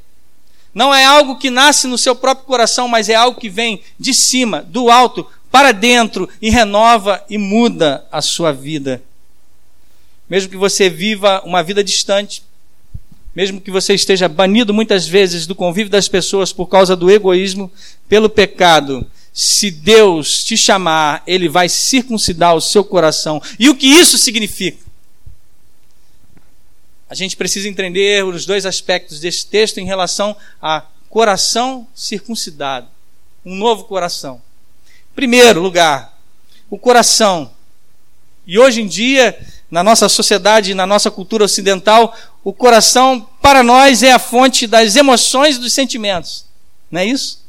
Não 0.75 0.95
é 0.95 1.05
algo 1.05 1.37
que 1.37 1.51
nasce 1.51 1.87
no 1.87 1.99
seu 1.99 2.15
próprio 2.15 2.47
coração, 2.47 2.87
mas 2.89 3.09
é 3.09 3.15
algo 3.15 3.41
que 3.41 3.49
vem 3.49 3.83
de 3.99 4.13
cima, 4.13 4.63
do 4.63 4.91
alto, 4.91 5.27
para 5.51 5.73
dentro 5.73 6.29
e 6.41 6.51
renova 6.51 7.25
e 7.29 7.39
muda 7.39 8.07
a 8.13 8.21
sua 8.21 8.53
vida. 8.53 9.03
Mesmo 10.29 10.51
que 10.51 10.57
você 10.57 10.91
viva 10.91 11.43
uma 11.45 11.63
vida 11.63 11.83
distante, 11.83 12.43
mesmo 13.35 13.61
que 13.61 13.71
você 13.71 13.95
esteja 13.95 14.29
banido 14.29 14.75
muitas 14.75 15.07
vezes 15.07 15.47
do 15.47 15.55
convívio 15.55 15.91
das 15.91 16.09
pessoas 16.09 16.53
por 16.53 16.67
causa 16.67 16.95
do 16.95 17.11
egoísmo, 17.11 17.71
pelo 18.09 18.29
pecado, 18.29 19.07
se 19.33 19.71
Deus 19.71 20.43
te 20.43 20.57
chamar, 20.57 21.23
Ele 21.27 21.49
vai 21.49 21.69
circuncidar 21.69 22.55
o 22.57 22.61
seu 22.61 22.83
coração. 22.83 23.41
E 23.59 23.69
o 23.69 23.75
que 23.75 23.87
isso 23.87 24.19
significa? 24.19 24.88
A 27.09 27.15
gente 27.15 27.37
precisa 27.37 27.69
entender 27.69 28.25
os 28.25 28.45
dois 28.45 28.67
aspectos 28.67 29.21
desse 29.21 29.47
texto 29.47 29.79
em 29.79 29.87
relação 29.87 30.37
a 30.61 30.83
coração 31.09 31.87
circuncidado, 31.95 32.88
um 33.45 33.55
novo 33.55 33.85
coração. 33.85 34.43
Primeiro 35.15 35.61
lugar, 35.61 36.19
o 36.69 36.79
coração. 36.79 37.50
E 38.47 38.59
hoje 38.59 38.83
em 38.83 38.87
dia, 38.87 39.38
na 39.71 39.83
nossa 39.83 40.09
sociedade, 40.09 40.75
na 40.75 40.87
nossa 40.87 41.11
cultura 41.11 41.45
ocidental, 41.45 42.17
o 42.45 42.53
coração 42.53 43.27
para 43.41 43.62
nós 43.62 44.03
é 44.03 44.12
a 44.12 44.19
fonte 44.19 44.67
das 44.67 44.97
emoções 44.97 45.57
e 45.57 45.61
dos 45.61 45.73
sentimentos. 45.73 46.45
Não 46.91 47.00
é 47.00 47.07
isso? 47.07 47.49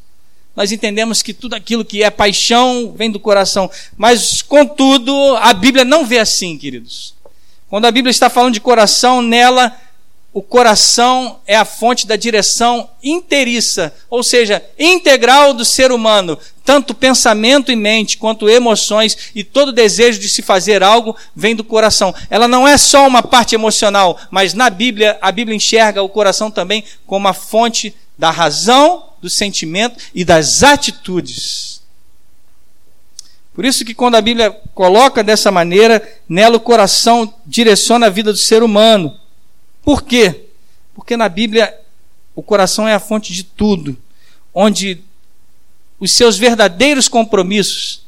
nós 0.60 0.74
entendemos 0.74 1.22
que 1.22 1.34
tudo 1.34 1.54
aquilo 1.54 1.86
que 1.86 2.04
é 2.04 2.10
paixão 2.10 2.94
vem 2.94 3.10
do 3.10 3.18
coração. 3.18 3.72
Mas, 3.96 4.42
contudo, 4.42 5.14
a 5.38 5.54
Bíblia 5.54 5.86
não 5.86 6.06
vê 6.06 6.20
assim, 6.20 6.58
queridos. 6.58 7.14
Quando 7.70 7.86
a 7.86 7.92
Bíblia 7.92 8.10
está 8.10 8.30
falando 8.30 8.56
de 8.56 8.62
coração, 8.62 9.22
nela, 9.22 9.76
o 10.34 10.42
coração 10.42 11.40
é 11.46 11.56
a 11.56 11.66
fonte 11.66 12.08
da 12.08 12.16
direção 12.16 12.90
inteiriça, 13.04 13.94
ou 14.10 14.24
seja, 14.24 14.64
integral 14.78 15.54
do 15.54 15.64
ser 15.64 15.92
humano. 15.92 16.38
Tanto 16.64 16.94
pensamento 16.94 17.72
e 17.72 17.76
mente, 17.76 18.18
quanto 18.18 18.50
emoções 18.50 19.32
e 19.34 19.44
todo 19.44 19.72
desejo 19.72 20.20
de 20.20 20.30
se 20.30 20.42
fazer 20.42 20.84
algo 20.84 21.16
vem 21.36 21.56
do 21.56 21.64
coração. 21.64 22.14
Ela 22.30 22.48
não 22.48 22.68
é 22.68 22.78
só 22.78 23.08
uma 23.08 23.22
parte 23.22 23.54
emocional, 23.54 24.20
mas 24.32 24.54
na 24.54 24.70
Bíblia, 24.70 25.18
a 25.22 25.32
Bíblia 25.32 25.56
enxerga 25.56 26.02
o 26.02 26.10
coração 26.10 26.50
também 26.50 26.84
como 27.06 27.28
a 27.28 27.34
fonte 27.34 27.96
da 28.18 28.32
razão 28.32 29.06
do 29.22 29.30
sentimento 29.30 29.98
e 30.14 30.24
das 30.24 30.64
atitudes. 30.64 31.79
Por 33.60 33.66
isso 33.66 33.84
que 33.84 33.94
quando 33.94 34.16
a 34.16 34.22
Bíblia 34.22 34.52
coloca 34.74 35.22
dessa 35.22 35.52
maneira, 35.52 36.02
nela 36.30 36.56
o 36.56 36.62
coração 36.62 37.34
direciona 37.46 38.06
a 38.06 38.10
vida 38.10 38.32
do 38.32 38.38
ser 38.38 38.64
humano. 38.64 39.20
Por 39.84 40.02
quê? 40.02 40.46
Porque 40.96 41.18
na 41.18 41.28
Bíblia 41.28 41.78
o 42.34 42.42
coração 42.42 42.88
é 42.88 42.94
a 42.94 43.02
fonte 43.02 43.34
de 43.34 43.44
tudo, 43.44 43.98
onde 44.54 45.04
os 46.00 46.14
seus 46.14 46.38
verdadeiros 46.38 47.10
compromissos, 47.10 48.06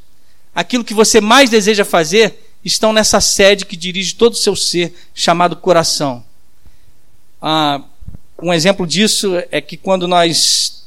aquilo 0.56 0.86
que 0.86 0.94
você 0.94 1.20
mais 1.20 1.50
deseja 1.50 1.84
fazer, 1.84 2.54
estão 2.64 2.94
nessa 2.94 3.20
sede 3.20 3.66
que 3.66 3.76
dirige 3.76 4.16
todo 4.16 4.32
o 4.32 4.38
seu 4.38 4.56
ser, 4.56 4.96
chamado 5.14 5.58
coração. 5.58 6.24
Ah, 7.42 7.82
um 8.42 8.54
exemplo 8.54 8.88
disso 8.88 9.34
é 9.52 9.60
que 9.60 9.76
quando 9.76 10.08
nós 10.08 10.81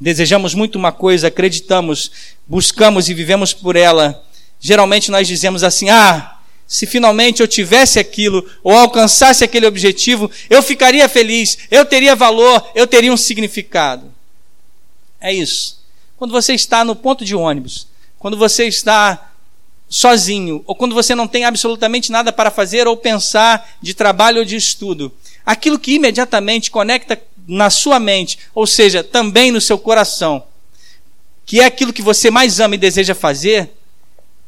desejamos 0.00 0.54
muito 0.54 0.76
uma 0.76 0.92
coisa, 0.92 1.28
acreditamos, 1.28 2.10
buscamos 2.46 3.08
e 3.08 3.14
vivemos 3.14 3.52
por 3.52 3.76
ela, 3.76 4.22
geralmente 4.60 5.10
nós 5.10 5.26
dizemos 5.26 5.62
assim: 5.62 5.88
ah, 5.90 6.38
se 6.66 6.86
finalmente 6.86 7.40
eu 7.40 7.48
tivesse 7.48 7.98
aquilo 7.98 8.44
ou 8.62 8.72
alcançasse 8.72 9.44
aquele 9.44 9.66
objetivo, 9.66 10.30
eu 10.50 10.62
ficaria 10.62 11.08
feliz, 11.08 11.58
eu 11.70 11.84
teria 11.84 12.16
valor, 12.16 12.70
eu 12.74 12.86
teria 12.86 13.12
um 13.12 13.16
significado. 13.16 14.12
É 15.20 15.32
isso. 15.32 15.80
Quando 16.16 16.32
você 16.32 16.54
está 16.54 16.84
no 16.84 16.96
ponto 16.96 17.24
de 17.24 17.34
ônibus, 17.34 17.86
quando 18.18 18.36
você 18.36 18.66
está 18.66 19.32
sozinho, 19.88 20.64
ou 20.66 20.74
quando 20.74 20.94
você 20.94 21.14
não 21.14 21.28
tem 21.28 21.44
absolutamente 21.44 22.10
nada 22.10 22.32
para 22.32 22.50
fazer 22.50 22.88
ou 22.88 22.96
pensar 22.96 23.76
de 23.80 23.94
trabalho 23.94 24.38
ou 24.38 24.44
de 24.44 24.56
estudo, 24.56 25.12
aquilo 25.44 25.78
que 25.78 25.94
imediatamente 25.94 26.70
conecta 26.70 27.20
na 27.46 27.70
sua 27.70 28.00
mente, 28.00 28.38
ou 28.54 28.66
seja, 28.66 29.04
também 29.04 29.50
no 29.50 29.60
seu 29.60 29.78
coração, 29.78 30.44
que 31.44 31.60
é 31.60 31.64
aquilo 31.64 31.92
que 31.92 32.02
você 32.02 32.30
mais 32.30 32.58
ama 32.58 32.74
e 32.74 32.78
deseja 32.78 33.14
fazer, 33.14 33.70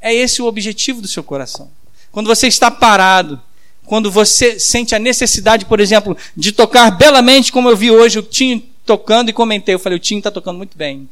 é 0.00 0.12
esse 0.14 0.42
o 0.42 0.46
objetivo 0.46 1.00
do 1.00 1.08
seu 1.08 1.22
coração. 1.22 1.70
Quando 2.10 2.26
você 2.26 2.48
está 2.48 2.70
parado, 2.70 3.40
quando 3.86 4.10
você 4.10 4.58
sente 4.58 4.94
a 4.94 4.98
necessidade, 4.98 5.64
por 5.64 5.80
exemplo, 5.80 6.16
de 6.36 6.52
tocar 6.52 6.90
belamente, 6.90 7.52
como 7.52 7.68
eu 7.68 7.76
vi 7.76 7.90
hoje 7.90 8.18
o 8.18 8.22
Tim 8.22 8.68
tocando 8.84 9.30
e 9.30 9.32
comentei, 9.32 9.74
eu 9.74 9.78
falei, 9.78 9.96
o 9.96 10.00
Tim 10.00 10.18
está 10.18 10.30
tocando 10.30 10.56
muito 10.56 10.76
bem. 10.76 11.08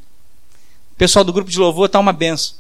O 0.93 0.97
pessoal 0.97 1.25
do 1.25 1.33
grupo 1.33 1.51
de 1.51 1.59
louvor 1.59 1.87
está 1.87 1.99
uma 2.01 2.13
benção. 2.13 2.55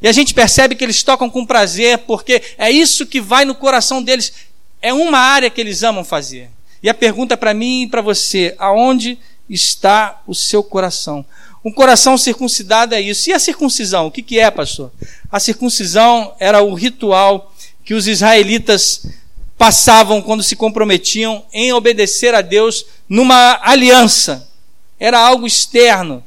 E 0.00 0.08
a 0.08 0.12
gente 0.12 0.32
percebe 0.32 0.74
que 0.74 0.84
eles 0.84 1.02
tocam 1.02 1.28
com 1.28 1.44
prazer, 1.44 1.98
porque 1.98 2.42
é 2.56 2.70
isso 2.70 3.06
que 3.06 3.20
vai 3.20 3.44
no 3.44 3.54
coração 3.54 4.02
deles. 4.02 4.32
É 4.80 4.92
uma 4.92 5.18
área 5.18 5.50
que 5.50 5.60
eles 5.60 5.82
amam 5.82 6.04
fazer. 6.04 6.50
E 6.82 6.88
a 6.88 6.94
pergunta 6.94 7.36
para 7.36 7.54
mim 7.54 7.82
e 7.82 7.86
para 7.88 8.00
você: 8.00 8.54
aonde 8.58 9.18
está 9.48 10.22
o 10.26 10.34
seu 10.34 10.62
coração? 10.62 11.24
Um 11.64 11.72
coração 11.72 12.16
circuncidado 12.16 12.94
é 12.94 13.00
isso. 13.00 13.28
E 13.28 13.32
a 13.32 13.38
circuncisão? 13.38 14.06
O 14.06 14.10
que, 14.10 14.22
que 14.22 14.38
é, 14.38 14.50
pastor? 14.50 14.92
A 15.30 15.40
circuncisão 15.40 16.34
era 16.38 16.62
o 16.62 16.74
ritual 16.74 17.52
que 17.84 17.94
os 17.94 18.06
israelitas 18.06 19.06
passavam 19.56 20.22
quando 20.22 20.42
se 20.42 20.54
comprometiam 20.54 21.44
em 21.52 21.72
obedecer 21.72 22.34
a 22.34 22.40
Deus 22.40 22.86
numa 23.08 23.58
aliança. 23.62 24.48
Era 25.00 25.18
algo 25.18 25.46
externo. 25.46 26.24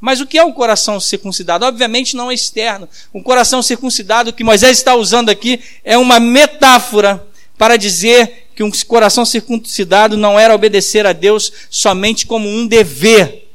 Mas 0.00 0.20
o 0.20 0.26
que 0.26 0.38
é 0.38 0.44
um 0.44 0.52
coração 0.52 0.98
circuncidado? 0.98 1.64
Obviamente 1.64 2.16
não 2.16 2.30
é 2.30 2.34
externo. 2.34 2.88
Um 3.14 3.22
coração 3.22 3.62
circuncidado 3.62 4.32
que 4.32 4.42
Moisés 4.42 4.78
está 4.78 4.94
usando 4.94 5.28
aqui 5.28 5.60
é 5.84 5.96
uma 5.96 6.18
metáfora 6.18 7.24
para 7.58 7.76
dizer 7.76 8.48
que 8.60 8.64
um 8.64 8.70
coração 8.86 9.24
circuncidado 9.24 10.18
não 10.18 10.38
era 10.38 10.54
obedecer 10.54 11.06
a 11.06 11.14
Deus 11.14 11.50
somente 11.70 12.26
como 12.26 12.46
um 12.46 12.66
dever, 12.66 13.48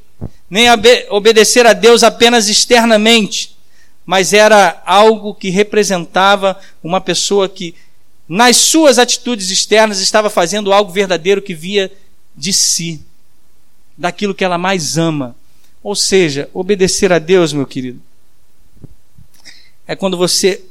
nem 0.50 0.66
obedecer 1.12 1.68
a 1.68 1.74
Deus 1.74 2.02
apenas 2.02 2.50
externamente, 2.50 3.56
mas 4.04 4.34
era 4.34 4.82
algo 4.84 5.36
que 5.36 5.52
representava 5.52 6.60
uma 6.84 7.00
pessoa 7.00 7.48
que, 7.48 7.76
nas 8.28 8.58
suas 8.58 8.98
atitudes 8.98 9.52
externas, 9.52 10.00
estava 10.00 10.28
fazendo 10.28 10.74
algo 10.74 10.92
verdadeiro 10.92 11.40
que 11.40 11.54
via 11.54 11.92
de 12.36 12.52
si, 12.52 13.00
daquilo 13.96 14.34
que 14.34 14.44
ela 14.44 14.58
mais 14.58 14.98
ama. 14.98 15.36
Ou 15.84 15.96
seja, 15.96 16.50
obedecer 16.52 17.14
a 17.14 17.20
Deus, 17.20 17.54
meu 17.54 17.68
querido, 17.68 18.02
é 19.86 19.96
quando 19.96 20.18
você, 20.18 20.64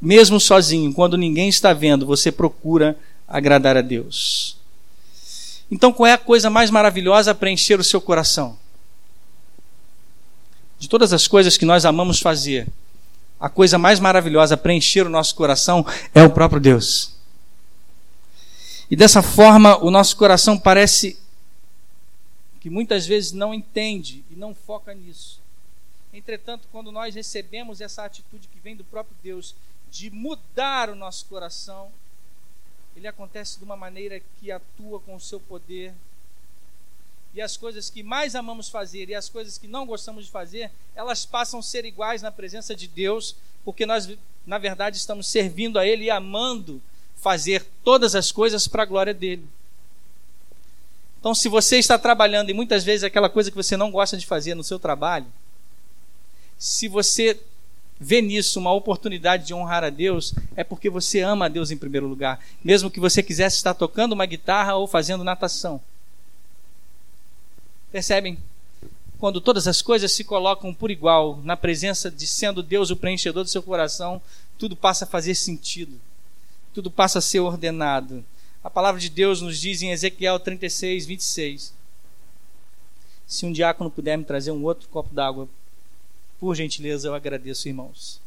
mesmo 0.00 0.38
sozinho, 0.38 0.94
quando 0.94 1.16
ninguém 1.16 1.48
está 1.48 1.72
vendo, 1.72 2.06
você 2.06 2.30
procura 2.30 2.96
agradar 3.26 3.76
a 3.76 3.80
Deus. 3.80 4.56
Então, 5.70 5.92
qual 5.92 6.06
é 6.06 6.12
a 6.12 6.18
coisa 6.18 6.50
mais 6.50 6.70
maravilhosa 6.70 7.34
para 7.34 7.50
encher 7.50 7.80
o 7.80 7.84
seu 7.84 8.00
coração? 8.00 8.58
De 10.78 10.88
todas 10.88 11.12
as 11.12 11.26
coisas 11.26 11.56
que 11.56 11.64
nós 11.64 11.84
amamos 11.84 12.20
fazer, 12.20 12.68
a 13.40 13.48
coisa 13.48 13.78
mais 13.78 13.98
maravilhosa 13.98 14.56
para 14.56 14.72
encher 14.72 15.06
o 15.06 15.10
nosso 15.10 15.34
coração 15.34 15.84
é 16.14 16.22
o 16.22 16.30
próprio 16.30 16.60
Deus. 16.60 17.14
E 18.90 18.96
dessa 18.96 19.22
forma, 19.22 19.82
o 19.82 19.90
nosso 19.90 20.16
coração 20.16 20.58
parece 20.58 21.18
que 22.60 22.70
muitas 22.70 23.06
vezes 23.06 23.32
não 23.32 23.52
entende 23.52 24.24
e 24.30 24.36
não 24.36 24.54
foca 24.54 24.94
nisso. 24.94 25.40
Entretanto, 26.12 26.68
quando 26.70 26.92
nós 26.92 27.14
recebemos 27.14 27.80
essa 27.80 28.04
atitude 28.04 28.48
que 28.48 28.60
vem 28.60 28.76
do 28.76 28.84
próprio 28.84 29.16
Deus 29.22 29.54
de 29.90 30.10
mudar 30.10 30.88
o 30.88 30.94
nosso 30.94 31.26
coração, 31.26 31.90
ele 32.96 33.06
acontece 33.06 33.58
de 33.58 33.64
uma 33.64 33.76
maneira 33.76 34.20
que 34.40 34.50
atua 34.50 35.00
com 35.00 35.14
o 35.14 35.20
seu 35.20 35.40
poder. 35.40 35.92
E 37.34 37.42
as 37.42 37.56
coisas 37.56 37.90
que 37.90 38.02
mais 38.02 38.34
amamos 38.34 38.68
fazer 38.68 39.08
e 39.08 39.14
as 39.14 39.28
coisas 39.28 39.58
que 39.58 39.66
não 39.66 39.84
gostamos 39.84 40.24
de 40.24 40.30
fazer, 40.30 40.70
elas 40.94 41.26
passam 41.26 41.58
a 41.58 41.62
ser 41.62 41.84
iguais 41.84 42.22
na 42.22 42.30
presença 42.30 42.74
de 42.74 42.86
Deus, 42.86 43.34
porque 43.64 43.84
nós, 43.84 44.08
na 44.46 44.58
verdade, 44.58 44.96
estamos 44.96 45.26
servindo 45.26 45.78
a 45.78 45.86
Ele 45.86 46.04
e 46.04 46.10
amando 46.10 46.80
fazer 47.16 47.66
todas 47.82 48.14
as 48.14 48.30
coisas 48.30 48.68
para 48.68 48.84
a 48.84 48.86
glória 48.86 49.12
dele. 49.12 49.48
Então, 51.18 51.34
se 51.34 51.48
você 51.48 51.78
está 51.78 51.98
trabalhando 51.98 52.50
e 52.50 52.54
muitas 52.54 52.84
vezes 52.84 53.02
aquela 53.02 53.30
coisa 53.30 53.50
que 53.50 53.56
você 53.56 53.76
não 53.76 53.90
gosta 53.90 54.16
de 54.16 54.26
fazer 54.26 54.54
no 54.54 54.62
seu 54.62 54.78
trabalho, 54.78 55.26
se 56.58 56.86
você 56.86 57.40
vê 57.98 58.20
nisso 58.20 58.58
uma 58.58 58.72
oportunidade 58.72 59.46
de 59.46 59.54
honrar 59.54 59.84
a 59.84 59.90
Deus, 59.90 60.34
é 60.56 60.64
porque 60.64 60.90
você 60.90 61.20
ama 61.20 61.46
a 61.46 61.48
Deus 61.48 61.70
em 61.70 61.76
primeiro 61.76 62.06
lugar, 62.06 62.40
mesmo 62.62 62.90
que 62.90 63.00
você 63.00 63.22
quisesse 63.22 63.56
estar 63.56 63.74
tocando 63.74 64.12
uma 64.12 64.26
guitarra 64.26 64.74
ou 64.74 64.86
fazendo 64.86 65.24
natação. 65.24 65.80
Percebem? 67.92 68.38
Quando 69.18 69.40
todas 69.40 69.68
as 69.68 69.80
coisas 69.80 70.12
se 70.12 70.24
colocam 70.24 70.74
por 70.74 70.90
igual 70.90 71.38
na 71.44 71.56
presença 71.56 72.10
de 72.10 72.26
sendo 72.26 72.62
Deus 72.62 72.90
o 72.90 72.96
preenchedor 72.96 73.44
do 73.44 73.50
seu 73.50 73.62
coração, 73.62 74.20
tudo 74.58 74.76
passa 74.76 75.04
a 75.04 75.08
fazer 75.08 75.34
sentido, 75.34 76.00
tudo 76.74 76.90
passa 76.90 77.20
a 77.20 77.22
ser 77.22 77.40
ordenado. 77.40 78.24
A 78.62 78.68
palavra 78.68 79.00
de 79.00 79.08
Deus 79.08 79.40
nos 79.40 79.58
diz 79.58 79.82
em 79.82 79.90
Ezequiel 79.90 80.40
36, 80.40 81.06
26. 81.06 81.72
Se 83.26 83.46
um 83.46 83.52
diácono 83.52 83.90
puder 83.90 84.18
me 84.18 84.24
trazer 84.24 84.50
um 84.50 84.64
outro 84.64 84.88
copo 84.88 85.14
d'água, 85.14 85.48
por 86.38 86.54
gentileza, 86.54 87.08
eu 87.08 87.14
agradeço, 87.14 87.68
irmãos. 87.68 88.20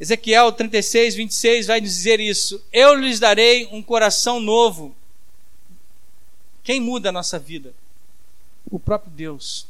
Ezequiel 0.00 0.50
36, 0.50 1.14
26 1.14 1.66
vai 1.66 1.80
nos 1.80 1.90
dizer 1.90 2.18
isso: 2.18 2.60
Eu 2.72 2.94
lhes 2.94 3.20
darei 3.20 3.68
um 3.70 3.82
coração 3.82 4.40
novo. 4.40 4.94
Quem 6.64 6.80
muda 6.80 7.10
a 7.10 7.12
nossa 7.12 7.38
vida? 7.38 7.72
O 8.70 8.78
próprio 8.78 9.12
Deus. 9.12 9.66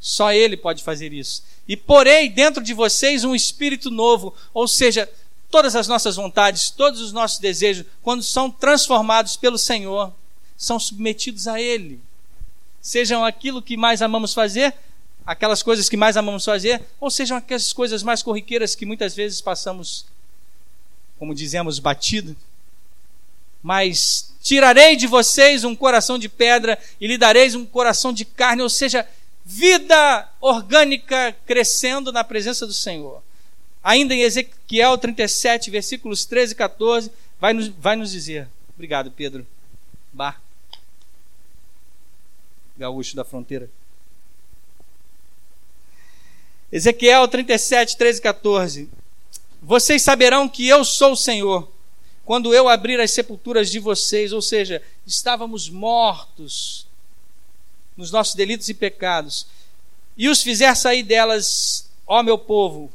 Só 0.00 0.32
Ele 0.32 0.56
pode 0.56 0.82
fazer 0.82 1.12
isso. 1.12 1.44
E 1.68 1.76
porei 1.76 2.28
dentro 2.28 2.62
de 2.62 2.74
vocês 2.74 3.22
um 3.22 3.34
espírito 3.34 3.90
novo, 3.90 4.34
ou 4.52 4.66
seja, 4.66 5.08
todas 5.50 5.76
as 5.76 5.86
nossas 5.86 6.16
vontades, 6.16 6.70
todos 6.70 7.00
os 7.00 7.12
nossos 7.12 7.38
desejos, 7.38 7.86
quando 8.02 8.22
são 8.22 8.50
transformados 8.50 9.36
pelo 9.36 9.58
Senhor, 9.58 10.12
são 10.56 10.80
submetidos 10.80 11.46
a 11.46 11.60
Ele. 11.60 12.00
Sejam 12.80 13.24
aquilo 13.24 13.60
que 13.60 13.76
mais 13.76 14.00
amamos 14.00 14.32
fazer, 14.32 14.74
aquelas 15.30 15.62
coisas 15.62 15.88
que 15.88 15.96
mais 15.96 16.16
amamos 16.16 16.44
fazer, 16.44 16.82
ou 16.98 17.08
sejam 17.08 17.36
aquelas 17.36 17.72
coisas 17.72 18.02
mais 18.02 18.20
corriqueiras 18.20 18.74
que 18.74 18.84
muitas 18.84 19.14
vezes 19.14 19.40
passamos, 19.40 20.04
como 21.20 21.32
dizemos, 21.32 21.78
batido. 21.78 22.36
Mas 23.62 24.34
tirarei 24.42 24.96
de 24.96 25.06
vocês 25.06 25.62
um 25.62 25.76
coração 25.76 26.18
de 26.18 26.28
pedra 26.28 26.76
e 27.00 27.06
lhe 27.06 27.16
dareis 27.16 27.54
um 27.54 27.64
coração 27.64 28.12
de 28.12 28.24
carne, 28.24 28.60
ou 28.60 28.68
seja, 28.68 29.06
vida 29.44 30.28
orgânica 30.40 31.36
crescendo 31.46 32.10
na 32.10 32.24
presença 32.24 32.66
do 32.66 32.72
Senhor. 32.72 33.22
Ainda 33.84 34.12
em 34.12 34.22
Ezequiel 34.22 34.98
37, 34.98 35.70
versículos 35.70 36.24
13 36.24 36.54
e 36.54 36.56
14, 36.56 37.12
vai 37.38 37.52
nos, 37.52 37.68
vai 37.68 37.94
nos 37.94 38.10
dizer. 38.10 38.48
Obrigado, 38.74 39.12
Pedro. 39.12 39.46
Bar. 40.12 40.42
Gaúcho 42.76 43.14
da 43.14 43.24
fronteira. 43.24 43.70
Ezequiel 46.72 47.26
37, 47.26 47.96
13 47.96 48.18
e 48.18 48.22
14. 48.22 48.88
Vocês 49.60 50.02
saberão 50.02 50.48
que 50.48 50.68
eu 50.68 50.84
sou 50.84 51.12
o 51.12 51.16
Senhor, 51.16 51.70
quando 52.24 52.54
eu 52.54 52.68
abrir 52.68 53.00
as 53.00 53.10
sepulturas 53.10 53.70
de 53.70 53.80
vocês, 53.80 54.32
ou 54.32 54.40
seja, 54.40 54.80
estávamos 55.04 55.68
mortos 55.68 56.86
nos 57.96 58.12
nossos 58.12 58.34
delitos 58.34 58.68
e 58.68 58.74
pecados, 58.74 59.46
e 60.16 60.28
os 60.28 60.42
fizer 60.42 60.74
sair 60.76 61.02
delas, 61.02 61.90
ó 62.06 62.22
meu 62.22 62.38
povo, 62.38 62.90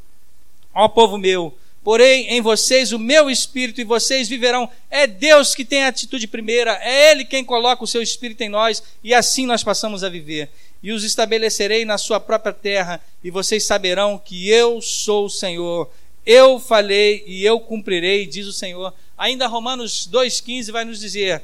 ó 0.74 0.88
povo 0.88 1.18
meu, 1.18 1.56
porém 1.84 2.28
em 2.30 2.40
vocês 2.40 2.92
o 2.92 2.98
meu 2.98 3.28
espírito 3.28 3.80
e 3.80 3.84
vocês 3.84 4.26
viverão. 4.26 4.70
É 4.90 5.06
Deus 5.06 5.54
que 5.54 5.64
tem 5.64 5.84
a 5.84 5.88
atitude 5.88 6.26
primeira, 6.26 6.78
é 6.82 7.10
Ele 7.10 7.24
quem 7.24 7.44
coloca 7.44 7.84
o 7.84 7.86
seu 7.86 8.00
espírito 8.00 8.40
em 8.40 8.48
nós 8.48 8.82
e 9.04 9.12
assim 9.14 9.44
nós 9.44 9.62
passamos 9.62 10.02
a 10.02 10.08
viver 10.08 10.50
e 10.86 10.92
os 10.92 11.02
estabelecerei 11.02 11.84
na 11.84 11.98
sua 11.98 12.20
própria 12.20 12.52
terra, 12.52 13.00
e 13.24 13.28
vocês 13.28 13.66
saberão 13.66 14.16
que 14.16 14.48
eu 14.48 14.80
sou 14.80 15.26
o 15.26 15.28
Senhor. 15.28 15.90
Eu 16.24 16.60
falei 16.60 17.24
e 17.26 17.44
eu 17.44 17.58
cumprirei, 17.58 18.24
diz 18.24 18.46
o 18.46 18.52
Senhor. 18.52 18.94
Ainda 19.18 19.48
Romanos 19.48 20.08
2,15 20.08 20.70
vai 20.70 20.84
nos 20.84 21.00
dizer: 21.00 21.42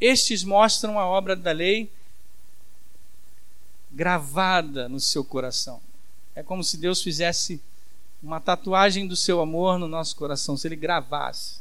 Estes 0.00 0.42
mostram 0.42 0.98
a 0.98 1.06
obra 1.06 1.36
da 1.36 1.52
lei 1.52 1.88
gravada 3.92 4.88
no 4.88 4.98
seu 4.98 5.24
coração. 5.24 5.80
É 6.34 6.42
como 6.42 6.64
se 6.64 6.76
Deus 6.76 7.00
fizesse 7.00 7.62
uma 8.20 8.40
tatuagem 8.40 9.06
do 9.06 9.14
seu 9.14 9.40
amor 9.40 9.78
no 9.78 9.86
nosso 9.86 10.16
coração, 10.16 10.56
se 10.56 10.66
ele 10.66 10.74
gravasse. 10.74 11.60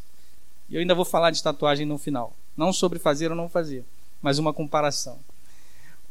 E 0.68 0.74
eu 0.74 0.82
ainda 0.82 0.96
vou 0.96 1.06
falar 1.06 1.30
de 1.30 1.44
tatuagem 1.44 1.86
no 1.86 2.00
final. 2.00 2.36
Não 2.58 2.74
sobre 2.74 2.98
fazer 2.98 3.30
ou 3.30 3.38
não 3.38 3.48
fazer, 3.48 3.86
mas 4.20 4.40
uma 4.40 4.52
comparação 4.52 5.20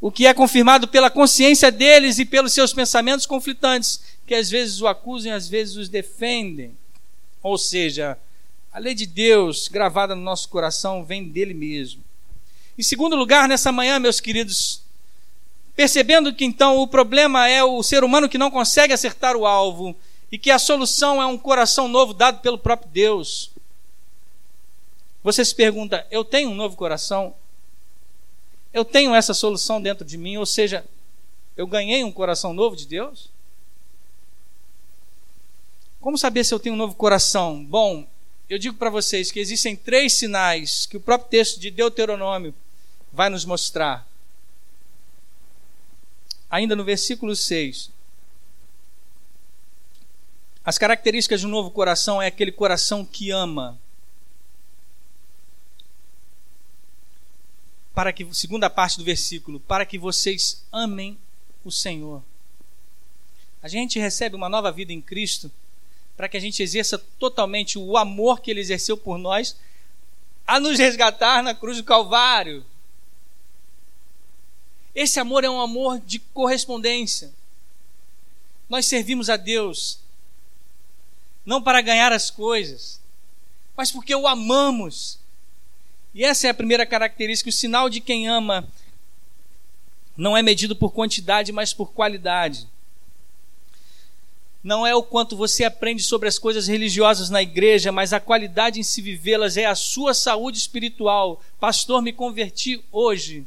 o 0.01 0.11
que 0.11 0.27
é 0.27 0.33
confirmado 0.33 0.89
pela 0.89 1.11
consciência 1.11 1.71
deles 1.71 2.19
e 2.19 2.25
pelos 2.25 2.53
seus 2.53 2.73
pensamentos 2.73 3.27
conflitantes, 3.27 4.01
que 4.27 4.35
às 4.35 4.49
vezes 4.49 4.81
o 4.81 4.87
acusam 4.87 5.31
e 5.31 5.35
às 5.35 5.49
vezes 5.49 5.77
os 5.77 5.89
defendem. 5.89 6.77
Ou 7.43 7.59
seja, 7.59 8.17
a 8.73 8.79
lei 8.79 8.95
de 8.95 9.05
Deus 9.05 9.69
gravada 9.69 10.15
no 10.15 10.23
nosso 10.23 10.49
coração 10.49 11.05
vem 11.05 11.25
dele 11.25 11.53
mesmo. 11.53 12.03
Em 12.79 12.83
segundo 12.83 13.15
lugar, 13.15 13.47
nessa 13.47 13.71
manhã, 13.71 13.99
meus 13.99 14.21
queridos, 14.21 14.83
percebendo 15.77 16.33
que 16.33 16.45
então 16.45 16.79
o 16.79 16.89
problema 16.89 17.47
é 17.47 17.63
o 17.63 17.83
ser 17.83 18.03
humano 18.03 18.29
que 18.29 18.39
não 18.39 18.51
consegue 18.51 18.95
acertar 18.95 19.37
o 19.37 19.47
alvo 19.47 19.95
e 20.33 20.39
que 20.39 20.51
a 20.51 20.59
solução 20.59 21.21
é 21.21 21.27
um 21.27 21.37
coração 21.37 21.89
novo 21.89 22.15
dado 22.15 22.41
pelo 22.41 22.59
próprio 22.59 22.91
Deus. 22.91 23.51
Você 25.23 25.45
se 25.45 25.55
pergunta: 25.55 26.07
eu 26.11 26.25
tenho 26.25 26.51
um 26.51 26.55
novo 26.55 26.77
coração? 26.77 27.35
Eu 28.73 28.85
tenho 28.85 29.15
essa 29.15 29.35
solução 29.35 29.81
dentro 29.81 30.05
de 30.05 30.17
mim, 30.17 30.37
ou 30.37 30.47
seja, 30.47 30.85
eu 31.57 31.67
ganhei 31.67 32.05
um 32.05 32.13
coração 32.13 32.55
novo 32.55 32.77
de 32.77 32.87
Deus? 32.87 33.31
Como 36.01 36.17
saber 36.17 36.45
se 36.45 36.55
eu 36.55 36.61
tenho 36.61 36.75
um 36.75 36.79
novo 36.79 36.95
coração? 36.95 37.65
Bom, 37.65 38.07
eu 38.49 38.59
digo 38.59 38.77
para 38.77 38.89
vocês 38.91 39.31
que 39.31 39.39
existem 39.39 39.77
três 39.77 40.15
sinais 40.15 40.87
que 40.87 40.97
o 40.97 41.01
próprio 41.01 41.29
texto 41.31 41.61
de 41.61 41.71
Deuteronômio 41.71 42.55
vai 43.13 43.29
nos 43.29 43.45
mostrar. 43.45 44.09
Ainda 46.49 46.75
no 46.75 46.85
versículo 46.85 47.37
6. 47.37 47.91
As 50.65 50.79
características 50.79 51.41
de 51.41 51.47
um 51.47 51.51
novo 51.51 51.71
coração 51.71 52.21
é 52.21 52.27
aquele 52.27 52.53
coração 52.53 53.05
que 53.05 53.31
ama. 53.31 53.79
Para 57.95 58.13
que, 58.13 58.27
segunda 58.35 58.71
parte 58.71 58.99
do 58.99 59.05
versículo, 59.05 59.61
para 59.61 59.85
que 59.85 59.99
vocês 59.99 60.65
amem 60.73 61.19
o 61.65 61.71
Senhor. 61.71 62.23
A 63.63 63.69
gente 63.69 63.99
recebe 63.99 64.37
uma 64.37 64.49
nova 64.49 64.73
vida 64.73 64.93
em 64.93 65.01
Cristo 65.01 65.51
para 66.17 66.29
que 66.29 66.37
a 66.37 66.41
gente 66.41 66.63
exerça 66.63 66.99
totalmente 66.99 67.79
o 67.79 67.97
amor 67.97 68.41
que 68.41 68.51
Ele 68.51 68.61
exerceu 68.61 68.97
por 68.97 69.19
nós 69.19 69.57
a 70.47 70.59
nos 70.59 70.79
resgatar 70.79 71.43
na 71.43 71.55
cruz 71.55 71.77
do 71.77 71.85
Calvário. 71.85 72.65
Esse 74.95 75.21
amor 75.21 75.45
é 75.45 75.51
um 75.51 75.61
amor 75.61 76.01
de 76.01 76.19
correspondência. 76.19 77.33
Nós 78.69 78.87
servimos 78.87 79.31
a 79.31 79.37
Deus 79.37 80.01
não 81.47 81.63
para 81.63 81.81
ganhar 81.81 82.13
as 82.13 82.31
coisas, 82.31 83.01
mas 83.77 83.93
porque 83.93 84.15
o 84.15 84.27
amamos 84.27 85.20
e 86.15 86.25
essa 86.25 86.47
é 86.47 86.51
a 86.51 86.55
primeira 86.55 86.85
característica: 86.85 87.51
o 87.51 87.53
sinal 87.53 87.89
de 87.89 88.01
quem 88.01 88.29
ama 88.29 88.67
não 90.17 90.37
é 90.37 90.43
medido 90.43 90.77
por 90.77 90.93
quantidade, 90.93 91.53
mas 91.53 91.73
por 91.73 91.93
qualidade. 91.93 92.69
Não 94.63 94.87
é 94.87 94.95
o 94.95 95.03
quanto 95.03 95.37
você 95.37 95.65
aprende 95.65 96.03
sobre 96.03 96.29
as 96.29 96.39
coisas 96.39 96.69
religiosas 96.69 97.31
na 97.31 97.41
igreja, 97.41 97.91
mas 97.91 98.13
a 98.13 98.21
qualidade 98.21 98.79
em 98.79 98.83
se 98.83 99.01
vivê-las 99.01 99.57
é 99.57 99.65
a 99.65 99.75
sua 99.75 100.13
saúde 100.13 100.59
espiritual. 100.59 101.41
Pastor, 101.59 102.03
me 102.03 102.13
converti 102.13 102.85
hoje. 102.93 103.47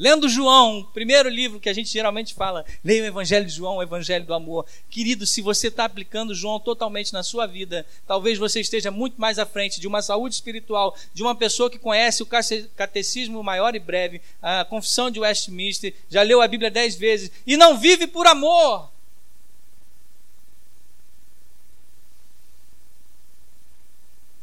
Lendo 0.00 0.30
João, 0.30 0.78
o 0.78 0.84
primeiro 0.84 1.28
livro 1.28 1.60
que 1.60 1.68
a 1.68 1.74
gente 1.74 1.90
geralmente 1.90 2.32
fala, 2.32 2.64
leia 2.82 3.02
o 3.02 3.06
Evangelho 3.06 3.44
de 3.44 3.52
João, 3.52 3.76
o 3.76 3.82
Evangelho 3.82 4.24
do 4.24 4.32
Amor. 4.32 4.64
Querido, 4.88 5.26
se 5.26 5.42
você 5.42 5.68
está 5.68 5.84
aplicando 5.84 6.34
João 6.34 6.58
totalmente 6.58 7.12
na 7.12 7.22
sua 7.22 7.46
vida, 7.46 7.84
talvez 8.06 8.38
você 8.38 8.60
esteja 8.60 8.90
muito 8.90 9.20
mais 9.20 9.38
à 9.38 9.44
frente 9.44 9.78
de 9.78 9.86
uma 9.86 10.00
saúde 10.00 10.36
espiritual, 10.36 10.96
de 11.12 11.22
uma 11.22 11.34
pessoa 11.34 11.68
que 11.68 11.78
conhece 11.78 12.22
o 12.22 12.28
catecismo 12.74 13.42
maior 13.42 13.74
e 13.74 13.78
breve, 13.78 14.22
a 14.40 14.64
confissão 14.64 15.10
de 15.10 15.20
Westminster, 15.20 15.92
já 16.08 16.22
leu 16.22 16.40
a 16.40 16.48
Bíblia 16.48 16.70
dez 16.70 16.94
vezes 16.94 17.30
e 17.46 17.58
não 17.58 17.76
vive 17.76 18.06
por 18.06 18.26
amor. 18.26 18.88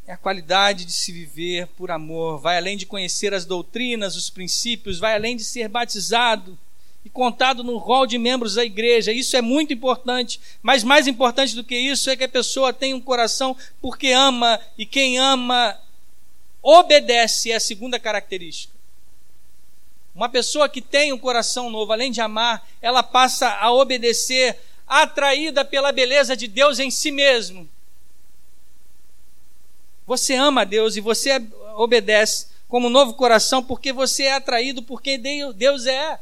É 0.07 0.13
a 0.13 0.17
qualidade 0.17 0.85
de 0.85 0.93
se 0.93 1.11
viver 1.11 1.67
por 1.75 1.91
amor, 1.91 2.39
vai 2.39 2.55
além 2.55 2.77
de 2.77 2.85
conhecer 2.85 3.33
as 3.33 3.43
doutrinas, 3.43 4.15
os 4.15 4.29
princípios, 4.29 4.99
vai 4.99 5.13
além 5.13 5.35
de 5.35 5.43
ser 5.43 5.67
batizado 5.67 6.57
e 7.03 7.09
contado 7.09 7.61
no 7.61 7.75
rol 7.75 8.07
de 8.07 8.17
membros 8.17 8.53
da 8.53 8.63
igreja. 8.63 9.11
Isso 9.11 9.35
é 9.35 9.41
muito 9.41 9.73
importante, 9.73 10.39
mas 10.63 10.81
mais 10.81 11.07
importante 11.07 11.53
do 11.53 11.63
que 11.63 11.77
isso 11.77 12.09
é 12.09 12.15
que 12.15 12.23
a 12.23 12.29
pessoa 12.29 12.71
tem 12.71 12.93
um 12.93 13.01
coração 13.01 13.55
porque 13.81 14.11
ama 14.11 14.57
e 14.77 14.85
quem 14.85 15.17
ama 15.17 15.77
obedece, 16.63 17.51
é 17.51 17.55
a 17.55 17.59
segunda 17.59 17.99
característica. 17.99 18.73
Uma 20.15 20.29
pessoa 20.29 20.69
que 20.69 20.81
tem 20.81 21.11
um 21.11 21.17
coração 21.17 21.69
novo, 21.69 21.91
além 21.91 22.11
de 22.11 22.21
amar, 22.21 22.65
ela 22.81 23.03
passa 23.03 23.49
a 23.49 23.73
obedecer, 23.73 24.57
atraída 24.87 25.65
pela 25.65 25.91
beleza 25.91 26.35
de 26.35 26.47
Deus 26.47 26.79
em 26.79 26.89
si 26.89 27.11
mesmo 27.11 27.69
você 30.07 30.35
ama 30.35 30.61
a 30.61 30.63
Deus 30.63 30.95
e 30.95 31.01
você 31.01 31.45
obedece 31.75 32.47
como 32.69 32.87
um 32.87 32.89
novo 32.89 33.13
coração 33.13 33.61
porque 33.61 33.91
você 33.91 34.23
é 34.23 34.35
atraído 34.35 34.81
por 34.81 35.01
quem 35.01 35.19
Deus 35.19 35.85
é. 35.85 36.17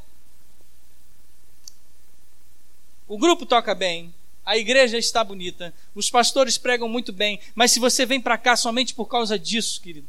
O 3.08 3.19
grupo 3.19 3.45
toca 3.45 3.76
bem, 3.76 4.12
a 4.43 4.58
igreja 4.58 4.98
está 4.98 5.24
bonita, 5.24 5.71
os 5.93 6.10
pastores 6.10 6.58
pregam 6.58 6.89
muito 6.89 7.13
bem, 7.13 7.39
mas 7.54 7.71
se 7.71 7.80
você 7.80 8.04
vem 8.04 8.19
para 8.19 8.39
cá 8.39 8.56
somente 8.56 8.95
por 8.95 9.06
causa 9.06 9.38
disso, 9.38 9.80
querido, 9.80 10.08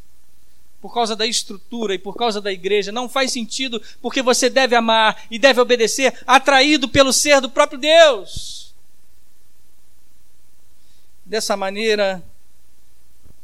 por 0.81 0.95
causa 0.95 1.15
da 1.15 1.27
estrutura 1.27 1.95
e 1.95 1.99
por 1.99 2.17
causa 2.17 2.41
da 2.41 2.51
igreja, 2.51 2.91
não 2.91 3.11
faz 3.11 3.33
sentido, 3.33 3.83
porque 4.01 4.23
você 4.23 4.49
deve 4.49 4.75
amar 4.75 5.27
e 5.31 5.39
deve 5.39 5.61
obedecer, 5.61 6.19
atraído 6.27 6.89
pelo 6.89 7.13
ser 7.13 7.43
do 7.43 7.51
próprio 7.51 7.79
Deus. 7.79 8.75
Dessa 11.25 11.57
maneira, 11.57 12.25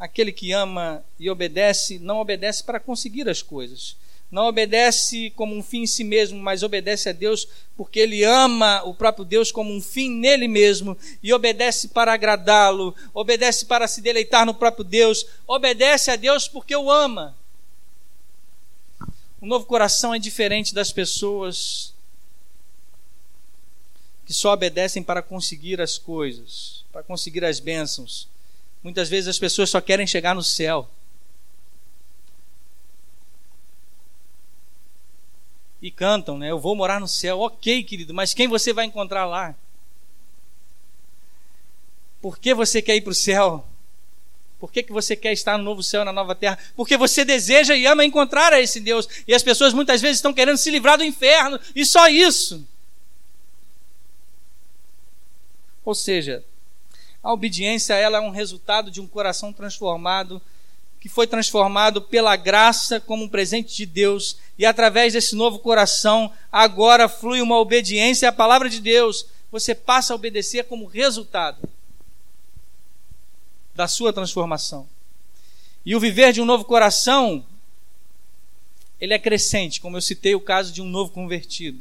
aquele 0.02 0.32
que 0.32 0.50
ama 0.50 1.04
e 1.16 1.30
obedece, 1.30 2.00
não 2.00 2.18
obedece 2.18 2.64
para 2.64 2.80
conseguir 2.80 3.28
as 3.28 3.40
coisas, 3.40 3.96
não 4.32 4.48
obedece 4.48 5.30
como 5.36 5.54
um 5.54 5.62
fim 5.62 5.82
em 5.82 5.86
si 5.86 6.02
mesmo, 6.02 6.40
mas 6.40 6.64
obedece 6.64 7.08
a 7.08 7.12
Deus 7.12 7.46
porque 7.76 8.00
ele 8.00 8.24
ama 8.24 8.82
o 8.82 8.92
próprio 8.92 9.24
Deus 9.24 9.52
como 9.52 9.72
um 9.72 9.80
fim 9.80 10.10
nele 10.10 10.48
mesmo 10.48 10.98
e 11.22 11.32
obedece 11.32 11.86
para 11.86 12.12
agradá-lo, 12.12 12.96
obedece 13.14 13.64
para 13.64 13.86
se 13.86 14.00
deleitar 14.00 14.44
no 14.44 14.54
próprio 14.54 14.84
Deus, 14.84 15.24
obedece 15.46 16.10
a 16.10 16.16
Deus 16.16 16.48
porque 16.48 16.74
o 16.74 16.90
ama. 16.90 17.36
O 19.40 19.46
novo 19.46 19.66
coração 19.66 20.12
é 20.12 20.18
diferente 20.18 20.74
das 20.74 20.90
pessoas 20.90 21.94
que 24.26 24.34
só 24.34 24.52
obedecem 24.52 25.00
para 25.00 25.22
conseguir 25.22 25.80
as 25.80 25.96
coisas, 25.96 26.84
para 26.90 27.04
conseguir 27.04 27.44
as 27.44 27.60
bênçãos. 27.60 28.31
Muitas 28.82 29.08
vezes 29.08 29.28
as 29.28 29.38
pessoas 29.38 29.70
só 29.70 29.80
querem 29.80 30.06
chegar 30.06 30.34
no 30.34 30.42
céu. 30.42 30.88
e 35.82 35.90
cantam, 35.90 36.38
né? 36.38 36.48
Eu 36.48 36.60
vou 36.60 36.76
morar 36.76 37.00
no 37.00 37.08
céu. 37.08 37.40
Ok, 37.40 37.82
querido, 37.82 38.14
mas 38.14 38.32
quem 38.32 38.46
você 38.46 38.72
vai 38.72 38.84
encontrar 38.84 39.26
lá? 39.26 39.54
Por 42.20 42.38
que 42.38 42.54
você 42.54 42.80
quer 42.80 42.94
ir 42.94 43.00
para 43.00 43.10
o 43.10 43.14
céu? 43.14 43.66
Por 44.60 44.70
que, 44.70 44.84
que 44.84 44.92
você 44.92 45.16
quer 45.16 45.32
estar 45.32 45.58
no 45.58 45.64
novo 45.64 45.82
céu, 45.82 46.04
na 46.04 46.12
nova 46.12 46.36
terra? 46.36 46.56
Porque 46.76 46.96
você 46.96 47.24
deseja 47.24 47.74
e 47.74 47.84
ama 47.84 48.04
encontrar 48.04 48.52
a 48.52 48.60
esse 48.60 48.78
Deus. 48.78 49.08
E 49.26 49.34
as 49.34 49.42
pessoas 49.42 49.74
muitas 49.74 50.00
vezes 50.00 50.18
estão 50.18 50.32
querendo 50.32 50.56
se 50.56 50.70
livrar 50.70 50.96
do 50.96 51.02
inferno, 51.02 51.58
e 51.74 51.84
só 51.84 52.06
isso. 52.06 52.64
Ou 55.84 55.96
seja, 55.96 56.44
a 57.22 57.32
obediência 57.32 57.94
ela 57.94 58.18
é 58.18 58.20
um 58.20 58.30
resultado 58.30 58.90
de 58.90 59.00
um 59.00 59.06
coração 59.06 59.52
transformado 59.52 60.42
que 61.02 61.08
foi 61.08 61.26
transformado 61.26 62.00
pela 62.00 62.36
graça 62.36 63.00
como 63.00 63.24
um 63.24 63.28
presente 63.28 63.74
de 63.74 63.84
Deus, 63.84 64.36
e 64.56 64.64
através 64.64 65.12
desse 65.12 65.34
novo 65.34 65.58
coração, 65.58 66.32
agora 66.50 67.08
flui 67.08 67.42
uma 67.42 67.58
obediência 67.58 68.28
à 68.28 68.32
palavra 68.32 68.70
de 68.70 68.80
Deus. 68.80 69.26
Você 69.50 69.74
passa 69.74 70.12
a 70.12 70.14
obedecer 70.14 70.62
como 70.66 70.86
resultado 70.86 71.68
da 73.74 73.88
sua 73.88 74.12
transformação. 74.12 74.88
E 75.84 75.96
o 75.96 75.98
viver 75.98 76.32
de 76.32 76.40
um 76.40 76.44
novo 76.44 76.64
coração, 76.64 77.44
ele 79.00 79.12
é 79.12 79.18
crescente, 79.18 79.80
como 79.80 79.96
eu 79.96 80.00
citei 80.00 80.36
o 80.36 80.40
caso 80.40 80.72
de 80.72 80.80
um 80.80 80.86
novo 80.86 81.10
convertido. 81.10 81.80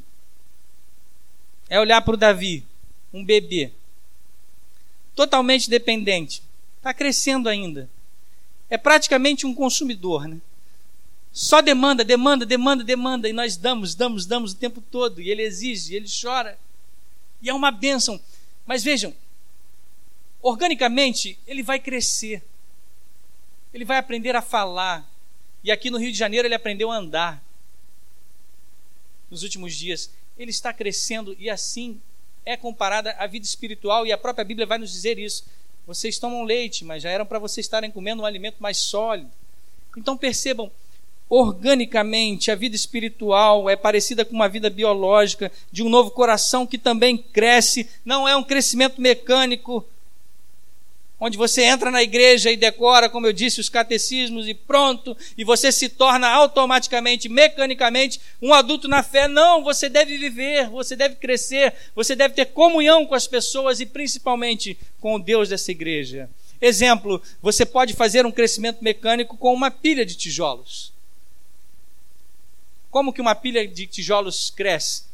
É 1.69 1.79
olhar 1.79 2.01
para 2.01 2.15
o 2.15 2.17
Davi, 2.17 2.65
um 3.13 3.23
bebê, 3.23 3.71
totalmente 5.15 5.69
dependente, 5.69 6.41
está 6.79 6.93
crescendo 6.93 7.47
ainda 7.47 7.89
é 8.71 8.77
praticamente 8.77 9.45
um 9.45 9.53
consumidor, 9.53 10.29
né? 10.29 10.39
Só 11.33 11.61
demanda, 11.61 12.05
demanda, 12.05 12.45
demanda, 12.45 12.85
demanda, 12.85 13.27
e 13.27 13.33
nós 13.33 13.57
damos, 13.57 13.93
damos, 13.93 14.25
damos 14.25 14.53
o 14.53 14.55
tempo 14.55 14.79
todo, 14.79 15.21
e 15.21 15.29
ele 15.29 15.41
exige, 15.41 15.93
ele 15.93 16.07
chora. 16.09 16.57
E 17.41 17.49
é 17.49 17.53
uma 17.53 17.69
bênção. 17.69 18.19
Mas 18.65 18.81
vejam, 18.81 19.13
organicamente, 20.41 21.37
ele 21.45 21.61
vai 21.61 21.79
crescer. 21.79 22.41
Ele 23.73 23.83
vai 23.83 23.97
aprender 23.97 24.37
a 24.37 24.41
falar. 24.41 25.05
E 25.63 25.69
aqui 25.69 25.89
no 25.89 25.97
Rio 25.97 26.11
de 26.11 26.17
Janeiro 26.17 26.47
ele 26.47 26.55
aprendeu 26.55 26.89
a 26.89 26.95
andar. 26.95 27.43
Nos 29.29 29.43
últimos 29.43 29.75
dias, 29.75 30.11
ele 30.37 30.51
está 30.51 30.73
crescendo 30.73 31.35
e 31.37 31.49
assim 31.49 32.01
é 32.45 32.57
comparada 32.57 33.15
a 33.17 33.27
vida 33.27 33.45
espiritual, 33.45 34.05
e 34.05 34.11
a 34.11 34.17
própria 34.17 34.45
Bíblia 34.45 34.65
vai 34.65 34.77
nos 34.77 34.91
dizer 34.91 35.19
isso. 35.19 35.45
Vocês 35.85 36.19
tomam 36.19 36.43
leite, 36.43 36.85
mas 36.85 37.03
já 37.03 37.09
eram 37.09 37.25
para 37.25 37.39
vocês 37.39 37.65
estarem 37.65 37.91
comendo 37.91 38.21
um 38.21 38.25
alimento 38.25 38.57
mais 38.59 38.77
sólido. 38.77 39.29
Então 39.97 40.15
percebam, 40.15 40.71
organicamente, 41.29 42.51
a 42.51 42.55
vida 42.55 42.75
espiritual 42.75 43.69
é 43.69 43.75
parecida 43.75 44.23
com 44.23 44.33
uma 44.33 44.49
vida 44.49 44.69
biológica, 44.69 45.51
de 45.71 45.83
um 45.83 45.89
novo 45.89 46.11
coração 46.11 46.67
que 46.67 46.77
também 46.77 47.17
cresce, 47.17 47.89
não 48.05 48.27
é 48.27 48.35
um 48.35 48.43
crescimento 48.43 49.01
mecânico, 49.01 49.85
onde 51.21 51.37
você 51.37 51.61
entra 51.63 51.91
na 51.91 52.01
igreja 52.01 52.51
e 52.51 52.57
decora, 52.57 53.07
como 53.07 53.27
eu 53.27 53.31
disse, 53.31 53.59
os 53.59 53.69
catecismos 53.69 54.47
e 54.47 54.55
pronto, 54.55 55.15
e 55.37 55.43
você 55.43 55.71
se 55.71 55.87
torna 55.87 56.27
automaticamente, 56.27 57.29
mecanicamente, 57.29 58.19
um 58.41 58.51
adulto 58.51 58.87
na 58.87 59.03
fé. 59.03 59.27
Não, 59.27 59.63
você 59.63 59.87
deve 59.87 60.17
viver, 60.17 60.67
você 60.69 60.95
deve 60.95 61.15
crescer, 61.17 61.75
você 61.93 62.15
deve 62.15 62.33
ter 62.33 62.47
comunhão 62.47 63.05
com 63.05 63.13
as 63.13 63.27
pessoas 63.27 63.79
e 63.79 63.85
principalmente 63.85 64.75
com 64.99 65.13
o 65.13 65.19
Deus 65.19 65.47
dessa 65.47 65.69
igreja. 65.69 66.27
Exemplo, 66.59 67.21
você 67.39 67.67
pode 67.67 67.93
fazer 67.93 68.25
um 68.25 68.31
crescimento 68.31 68.83
mecânico 68.83 69.37
com 69.37 69.53
uma 69.53 69.69
pilha 69.69 70.03
de 70.03 70.15
tijolos. 70.15 70.91
Como 72.89 73.13
que 73.13 73.21
uma 73.21 73.35
pilha 73.35 73.67
de 73.67 73.85
tijolos 73.85 74.49
cresce? 74.49 75.10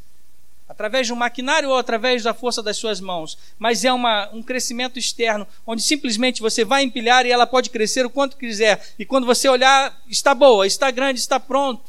Através 0.68 1.08
de 1.08 1.14
um 1.14 1.16
maquinário 1.16 1.70
ou 1.70 1.78
através 1.78 2.24
da 2.24 2.34
força 2.34 2.62
das 2.62 2.78
suas 2.78 3.00
mãos, 3.00 3.38
mas 3.58 3.86
é 3.86 3.94
uma, 3.94 4.30
um 4.34 4.44
crescimento 4.44 5.00
externo, 5.00 5.48
onde 5.66 5.82
simplesmente 5.82 6.42
você 6.42 6.66
vai 6.66 6.84
empilhar 6.84 7.26
e 7.26 7.32
ela 7.32 7.48
pode 7.48 7.70
crescer 7.70 8.06
o 8.06 8.10
quanto 8.10 8.38
quiser, 8.38 8.94
e 9.00 9.06
quando 9.06 9.26
você 9.26 9.48
olhar, 9.48 9.98
está 10.08 10.36
boa, 10.36 10.68
está 10.68 10.92
grande, 10.92 11.20
está 11.20 11.40
pronto. 11.40 11.84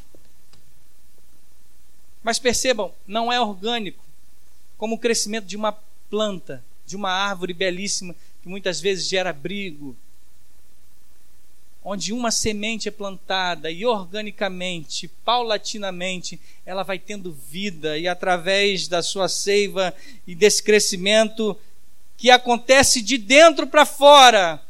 Mas 2.23 2.39
percebam, 2.39 2.93
não 3.07 3.31
é 3.31 3.39
orgânico, 3.39 4.03
como 4.77 4.95
o 4.95 4.99
crescimento 4.99 5.45
de 5.45 5.57
uma 5.57 5.73
planta, 6.09 6.63
de 6.85 6.95
uma 6.95 7.11
árvore 7.11 7.53
belíssima, 7.53 8.15
que 8.41 8.49
muitas 8.49 8.79
vezes 8.79 9.07
gera 9.07 9.29
abrigo, 9.29 9.95
onde 11.83 12.11
uma 12.11 12.29
semente 12.29 12.87
é 12.87 12.91
plantada 12.91 13.71
e 13.71 13.85
organicamente, 13.85 15.07
paulatinamente, 15.23 16.39
ela 16.65 16.83
vai 16.83 16.99
tendo 16.99 17.31
vida 17.31 17.97
e 17.97 18.07
através 18.07 18.87
da 18.87 19.01
sua 19.01 19.27
seiva 19.27 19.93
e 20.27 20.35
desse 20.35 20.61
crescimento 20.61 21.57
que 22.17 22.29
acontece 22.29 23.01
de 23.01 23.17
dentro 23.17 23.65
para 23.65 23.85
fora, 23.85 24.61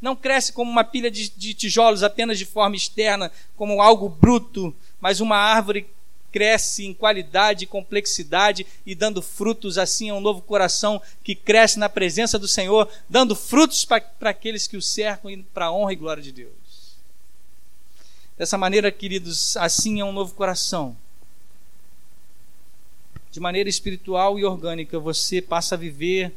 não 0.00 0.16
cresce 0.16 0.52
como 0.52 0.70
uma 0.70 0.84
pilha 0.84 1.10
de, 1.10 1.28
de, 1.28 1.52
tijolos 1.52 2.02
apenas 2.02 2.38
de 2.38 2.46
forma 2.46 2.76
externa, 2.76 3.30
como 3.56 3.82
algo 3.82 4.08
bruto, 4.08 4.74
mas 5.00 5.20
uma 5.20 5.36
árvore 5.36 5.86
cresce 6.38 6.86
em 6.86 6.94
qualidade 6.94 7.64
e 7.64 7.66
complexidade 7.66 8.64
e 8.86 8.94
dando 8.94 9.20
frutos 9.20 9.76
assim 9.76 10.08
a 10.08 10.14
um 10.14 10.20
novo 10.20 10.40
coração 10.40 11.02
que 11.24 11.34
cresce 11.34 11.80
na 11.80 11.88
presença 11.88 12.38
do 12.38 12.46
Senhor, 12.46 12.88
dando 13.08 13.34
frutos 13.34 13.84
para 13.84 14.30
aqueles 14.30 14.68
que 14.68 14.76
o 14.76 14.82
cercam 14.82 15.28
e 15.28 15.42
para 15.42 15.64
a 15.64 15.72
honra 15.72 15.92
e 15.92 15.96
glória 15.96 16.22
de 16.22 16.30
Deus. 16.30 16.52
Dessa 18.36 18.56
maneira, 18.56 18.92
queridos, 18.92 19.56
assim 19.56 19.98
é 19.98 20.04
um 20.04 20.12
novo 20.12 20.32
coração. 20.32 20.96
De 23.32 23.40
maneira 23.40 23.68
espiritual 23.68 24.38
e 24.38 24.44
orgânica, 24.44 24.96
você 24.96 25.42
passa 25.42 25.74
a 25.74 25.78
viver 25.78 26.32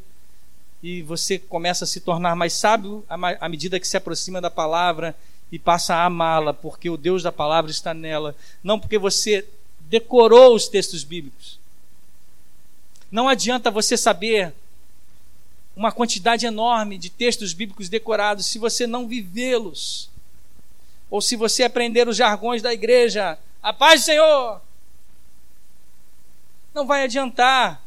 e 0.81 1.03
você 1.03 1.37
começa 1.37 1.83
a 1.83 1.87
se 1.87 1.99
tornar 1.99 2.35
mais 2.35 2.53
sábio 2.53 3.05
à 3.07 3.47
medida 3.47 3.79
que 3.79 3.87
se 3.87 3.97
aproxima 3.97 4.41
da 4.41 4.49
palavra 4.49 5.15
e 5.51 5.59
passa 5.59 5.93
a 5.93 6.05
amá-la, 6.05 6.55
porque 6.55 6.89
o 6.89 6.97
Deus 6.97 7.21
da 7.21 7.31
palavra 7.31 7.69
está 7.69 7.93
nela, 7.93 8.35
não 8.63 8.79
porque 8.79 8.97
você 8.97 9.47
decorou 9.91 10.55
os 10.55 10.69
textos 10.69 11.03
bíblicos. 11.03 11.59
Não 13.11 13.27
adianta 13.27 13.69
você 13.69 13.97
saber 13.97 14.53
uma 15.75 15.91
quantidade 15.91 16.45
enorme 16.45 16.97
de 16.97 17.09
textos 17.09 17.51
bíblicos 17.51 17.89
decorados 17.89 18.45
se 18.45 18.57
você 18.57 18.87
não 18.87 19.05
vivê-los. 19.05 20.09
Ou 21.09 21.19
se 21.19 21.35
você 21.35 21.63
aprender 21.63 22.07
os 22.07 22.15
jargões 22.15 22.61
da 22.61 22.71
igreja, 22.73 23.37
a 23.61 23.73
paz 23.73 23.99
do 23.99 24.05
Senhor. 24.05 24.61
Não 26.73 26.87
vai 26.87 27.03
adiantar. 27.03 27.83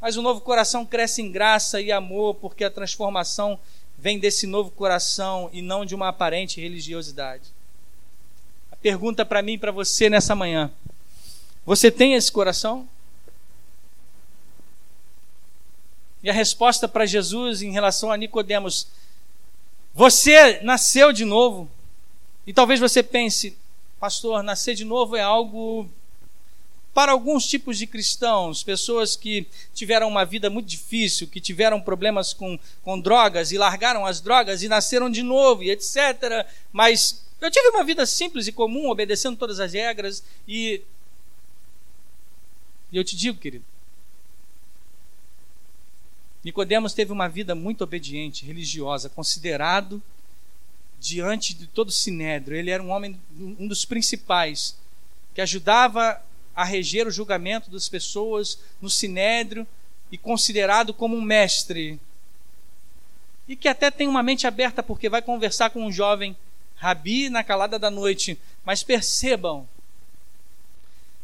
Mas 0.00 0.16
o 0.16 0.22
novo 0.22 0.40
coração 0.40 0.86
cresce 0.86 1.20
em 1.20 1.32
graça 1.32 1.80
e 1.80 1.90
amor, 1.90 2.36
porque 2.36 2.62
a 2.62 2.70
transformação 2.70 3.58
vem 3.98 4.20
desse 4.20 4.46
novo 4.46 4.70
coração 4.70 5.50
e 5.52 5.60
não 5.60 5.84
de 5.84 5.96
uma 5.96 6.10
aparente 6.10 6.60
religiosidade 6.60 7.55
pergunta 8.86 9.24
para 9.24 9.42
mim 9.42 9.54
e 9.54 9.58
para 9.58 9.72
você 9.72 10.08
nessa 10.08 10.32
manhã: 10.36 10.70
Você 11.64 11.90
tem 11.90 12.14
esse 12.14 12.30
coração? 12.30 12.88
E 16.22 16.30
a 16.30 16.32
resposta 16.32 16.86
para 16.86 17.04
Jesus 17.04 17.62
em 17.62 17.72
relação 17.72 18.12
a 18.12 18.16
Nicodemos: 18.16 18.86
Você 19.92 20.60
nasceu 20.62 21.12
de 21.12 21.24
novo. 21.24 21.68
E 22.46 22.52
talvez 22.52 22.78
você 22.78 23.02
pense, 23.02 23.58
pastor, 23.98 24.40
nascer 24.44 24.76
de 24.76 24.84
novo 24.84 25.16
é 25.16 25.20
algo 25.20 25.90
para 26.94 27.10
alguns 27.10 27.44
tipos 27.44 27.76
de 27.76 27.88
cristãos, 27.88 28.62
pessoas 28.62 29.16
que 29.16 29.48
tiveram 29.74 30.06
uma 30.06 30.24
vida 30.24 30.48
muito 30.48 30.68
difícil, 30.68 31.26
que 31.26 31.40
tiveram 31.40 31.80
problemas 31.80 32.32
com, 32.32 32.56
com 32.84 33.00
drogas 33.00 33.50
e 33.50 33.58
largaram 33.58 34.06
as 34.06 34.20
drogas 34.20 34.62
e 34.62 34.68
nasceram 34.68 35.10
de 35.10 35.24
novo 35.24 35.64
e 35.64 35.72
etc. 35.72 36.46
Mas 36.72 37.25
eu 37.40 37.50
tive 37.50 37.68
uma 37.68 37.84
vida 37.84 38.06
simples 38.06 38.46
e 38.46 38.52
comum, 38.52 38.88
obedecendo 38.88 39.36
todas 39.36 39.60
as 39.60 39.72
regras 39.72 40.22
e. 40.46 40.82
E 42.92 42.96
eu 42.96 43.04
te 43.04 43.16
digo, 43.16 43.38
querido, 43.38 43.64
Nicodemos 46.42 46.94
teve 46.94 47.10
uma 47.10 47.28
vida 47.28 47.54
muito 47.56 47.82
obediente, 47.82 48.46
religiosa, 48.46 49.08
considerado 49.08 50.00
diante 51.00 51.52
de 51.52 51.66
todo 51.66 51.88
o 51.88 51.92
sinédrio. 51.92 52.56
Ele 52.56 52.70
era 52.70 52.82
um 52.82 52.90
homem, 52.90 53.20
um 53.38 53.66
dos 53.66 53.84
principais, 53.84 54.76
que 55.34 55.40
ajudava 55.40 56.22
a 56.54 56.64
reger 56.64 57.06
o 57.06 57.10
julgamento 57.10 57.68
das 57.68 57.88
pessoas 57.88 58.60
no 58.80 58.88
sinédrio 58.88 59.66
e 60.10 60.16
considerado 60.16 60.94
como 60.94 61.16
um 61.16 61.20
mestre. 61.20 61.98
E 63.48 63.56
que 63.56 63.68
até 63.68 63.90
tem 63.90 64.06
uma 64.06 64.22
mente 64.22 64.46
aberta 64.46 64.82
porque 64.82 65.08
vai 65.08 65.20
conversar 65.20 65.70
com 65.70 65.84
um 65.84 65.92
jovem 65.92 66.36
rabi 66.76 67.28
na 67.28 67.42
calada 67.42 67.78
da 67.78 67.90
noite. 67.90 68.38
Mas 68.64 68.82
percebam, 68.82 69.66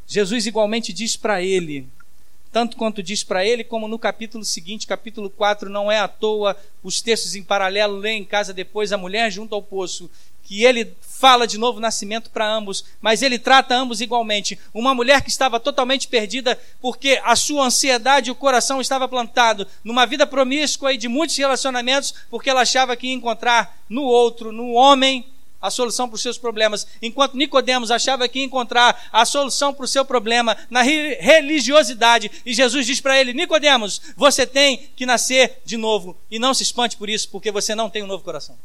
Jesus 0.06 0.46
igualmente 0.46 0.92
diz 0.92 1.16
para 1.16 1.42
ele: 1.42 1.88
tanto 2.52 2.76
quanto 2.76 3.02
diz 3.02 3.24
para 3.24 3.44
ele, 3.46 3.64
como 3.64 3.88
no 3.88 3.98
capítulo 3.98 4.44
seguinte, 4.44 4.86
capítulo 4.86 5.30
4, 5.30 5.70
não 5.70 5.90
é 5.90 5.98
à 5.98 6.06
toa 6.06 6.54
os 6.82 7.00
textos 7.00 7.34
em 7.34 7.42
paralelo, 7.42 7.96
lê 7.96 8.10
em 8.10 8.24
casa 8.24 8.52
depois 8.52 8.92
a 8.92 8.98
mulher 8.98 9.30
junto 9.30 9.54
ao 9.54 9.62
poço, 9.62 10.10
que 10.44 10.64
ele 10.64 10.94
fala 11.00 11.46
de 11.46 11.56
novo 11.56 11.80
nascimento 11.80 12.28
para 12.28 12.46
ambos, 12.46 12.84
mas 13.00 13.22
ele 13.22 13.38
trata 13.38 13.74
ambos 13.74 14.02
igualmente. 14.02 14.58
Uma 14.74 14.94
mulher 14.94 15.22
que 15.22 15.30
estava 15.30 15.58
totalmente 15.58 16.08
perdida 16.08 16.60
porque 16.78 17.18
a 17.24 17.34
sua 17.34 17.64
ansiedade 17.64 18.28
e 18.28 18.32
o 18.32 18.34
coração 18.34 18.80
estava 18.80 19.08
plantado 19.08 19.66
numa 19.82 20.04
vida 20.04 20.26
promíscua 20.26 20.92
e 20.92 20.98
de 20.98 21.08
muitos 21.08 21.36
relacionamentos, 21.38 22.12
porque 22.28 22.50
ela 22.50 22.62
achava 22.62 22.96
que 22.96 23.06
ia 23.06 23.14
encontrar 23.14 23.78
no 23.88 24.02
outro, 24.02 24.52
no 24.52 24.72
homem, 24.72 25.24
a 25.62 25.70
solução 25.70 26.09
para 26.09 26.16
os 26.16 26.22
seus 26.22 26.37
problemas, 26.37 26.87
enquanto 27.01 27.37
Nicodemos 27.37 27.92
achava 27.92 28.29
que 28.29 28.40
ia 28.40 28.44
encontrar 28.44 29.09
a 29.12 29.25
solução 29.25 29.72
para 29.72 29.85
o 29.85 29.88
seu 29.88 30.05
problema 30.05 30.57
na 30.68 30.83
religiosidade, 30.83 32.31
e 32.44 32.53
Jesus 32.53 32.85
diz 32.85 33.01
para 33.01 33.18
ele: 33.18 33.33
Nicodemos, 33.33 34.03
você 34.16 34.44
tem 34.44 34.90
que 34.96 35.07
nascer 35.07 35.61
de 35.64 35.77
novo, 35.77 36.16
e 36.29 36.38
não 36.38 36.53
se 36.53 36.64
espante 36.64 36.96
por 36.96 37.09
isso, 37.09 37.29
porque 37.29 37.53
você 37.53 37.75
não 37.75 37.88
tem 37.88 38.03
um 38.03 38.09
novo 38.09 38.25
coração. 38.25 38.59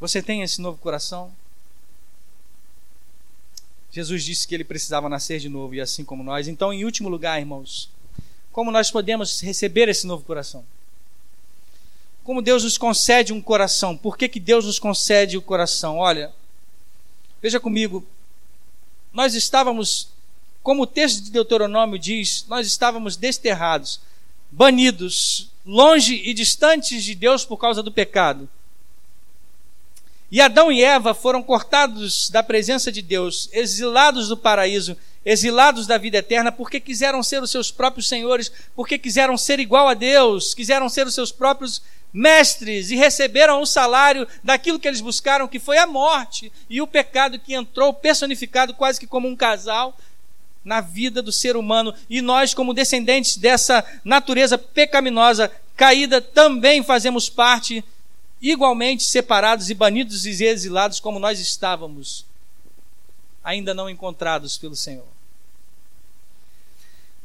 Você 0.00 0.22
tem 0.22 0.42
esse 0.42 0.60
novo 0.60 0.78
coração? 0.78 1.32
Jesus 3.90 4.22
disse 4.22 4.46
que 4.46 4.54
ele 4.54 4.62
precisava 4.62 5.08
nascer 5.08 5.40
de 5.40 5.48
novo, 5.48 5.74
e 5.74 5.80
assim 5.80 6.04
como 6.04 6.22
nós. 6.22 6.46
Então, 6.46 6.72
em 6.72 6.84
último 6.84 7.08
lugar, 7.08 7.40
irmãos, 7.40 7.90
como 8.52 8.70
nós 8.70 8.90
podemos 8.90 9.40
receber 9.40 9.88
esse 9.88 10.06
novo 10.06 10.24
coração? 10.24 10.64
Como 12.28 12.42
Deus 12.42 12.62
nos 12.62 12.76
concede 12.76 13.32
um 13.32 13.40
coração. 13.40 13.96
Por 13.96 14.14
que, 14.18 14.28
que 14.28 14.38
Deus 14.38 14.66
nos 14.66 14.78
concede 14.78 15.38
o 15.38 15.40
coração? 15.40 15.96
Olha, 15.96 16.30
veja 17.40 17.58
comigo, 17.58 18.06
nós 19.14 19.34
estávamos, 19.34 20.10
como 20.62 20.82
o 20.82 20.86
texto 20.86 21.22
de 21.22 21.30
Deuteronômio 21.30 21.98
diz, 21.98 22.44
nós 22.46 22.66
estávamos 22.66 23.16
desterrados, 23.16 23.98
banidos, 24.50 25.48
longe 25.64 26.16
e 26.16 26.34
distantes 26.34 27.02
de 27.02 27.14
Deus 27.14 27.46
por 27.46 27.56
causa 27.56 27.82
do 27.82 27.90
pecado. 27.90 28.46
E 30.30 30.40
Adão 30.40 30.70
e 30.70 30.84
Eva 30.84 31.14
foram 31.14 31.42
cortados 31.42 32.28
da 32.28 32.42
presença 32.42 32.92
de 32.92 33.00
Deus, 33.00 33.48
exilados 33.50 34.28
do 34.28 34.36
paraíso, 34.36 34.96
exilados 35.24 35.86
da 35.86 35.96
vida 35.96 36.18
eterna, 36.18 36.52
porque 36.52 36.78
quiseram 36.80 37.22
ser 37.22 37.42
os 37.42 37.50
seus 37.50 37.70
próprios 37.70 38.08
senhores, 38.08 38.52
porque 38.76 38.98
quiseram 38.98 39.38
ser 39.38 39.58
igual 39.58 39.88
a 39.88 39.94
Deus, 39.94 40.54
quiseram 40.54 40.88
ser 40.88 41.06
os 41.06 41.14
seus 41.14 41.32
próprios 41.32 41.82
mestres 42.12 42.90
e 42.90 42.96
receberam 42.96 43.60
o 43.60 43.66
salário 43.66 44.26
daquilo 44.42 44.78
que 44.78 44.88
eles 44.88 45.00
buscaram, 45.00 45.48
que 45.48 45.58
foi 45.58 45.78
a 45.78 45.86
morte 45.86 46.52
e 46.68 46.80
o 46.80 46.86
pecado 46.86 47.38
que 47.38 47.54
entrou 47.54 47.92
personificado 47.94 48.74
quase 48.74 49.00
que 49.00 49.06
como 49.06 49.28
um 49.28 49.36
casal 49.36 49.96
na 50.64 50.80
vida 50.80 51.22
do 51.22 51.32
ser 51.32 51.56
humano. 51.56 51.94
E 52.08 52.20
nós, 52.20 52.52
como 52.52 52.74
descendentes 52.74 53.36
dessa 53.36 53.84
natureza 54.04 54.58
pecaminosa 54.58 55.50
caída, 55.76 56.20
também 56.20 56.82
fazemos 56.82 57.28
parte, 57.30 57.84
igualmente 58.40 59.02
separados 59.02 59.70
e 59.70 59.74
banidos 59.74 60.26
e 60.26 60.44
exilados, 60.44 61.00
como 61.00 61.18
nós 61.18 61.40
estávamos, 61.40 62.24
ainda 63.42 63.74
não 63.74 63.90
encontrados 63.90 64.56
pelo 64.56 64.76
Senhor. 64.76 65.06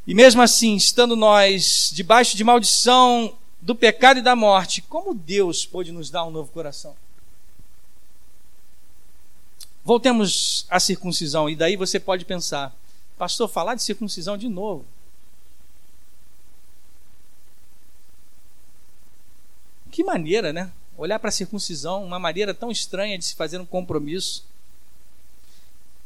E 0.05 0.13
mesmo 0.13 0.41
assim, 0.41 0.75
estando 0.75 1.15
nós 1.15 1.89
debaixo 1.93 2.35
de 2.35 2.43
maldição 2.43 3.37
do 3.61 3.73
pecado 3.73 4.19
e 4.19 4.23
da 4.23 4.35
morte, 4.35 4.81
como 4.81 5.13
Deus 5.13 5.65
pôde 5.65 5.91
nos 5.91 6.09
dar 6.09 6.25
um 6.25 6.31
novo 6.31 6.51
coração? 6.51 6.95
Voltemos 9.85 10.65
à 10.69 10.79
circuncisão, 10.79 11.49
e 11.49 11.55
daí 11.55 11.75
você 11.75 11.99
pode 11.99 12.25
pensar, 12.25 12.73
pastor, 13.17 13.49
falar 13.49 13.75
de 13.75 13.83
circuncisão 13.83 14.37
de 14.37 14.49
novo. 14.49 14.85
Que 19.91 20.03
maneira, 20.03 20.51
né? 20.51 20.71
Olhar 20.97 21.19
para 21.19 21.29
a 21.29 21.31
circuncisão, 21.31 22.03
uma 22.03 22.19
maneira 22.19 22.53
tão 22.53 22.69
estranha 22.69 23.17
de 23.17 23.25
se 23.25 23.35
fazer 23.35 23.59
um 23.59 23.65
compromisso. 23.65 24.45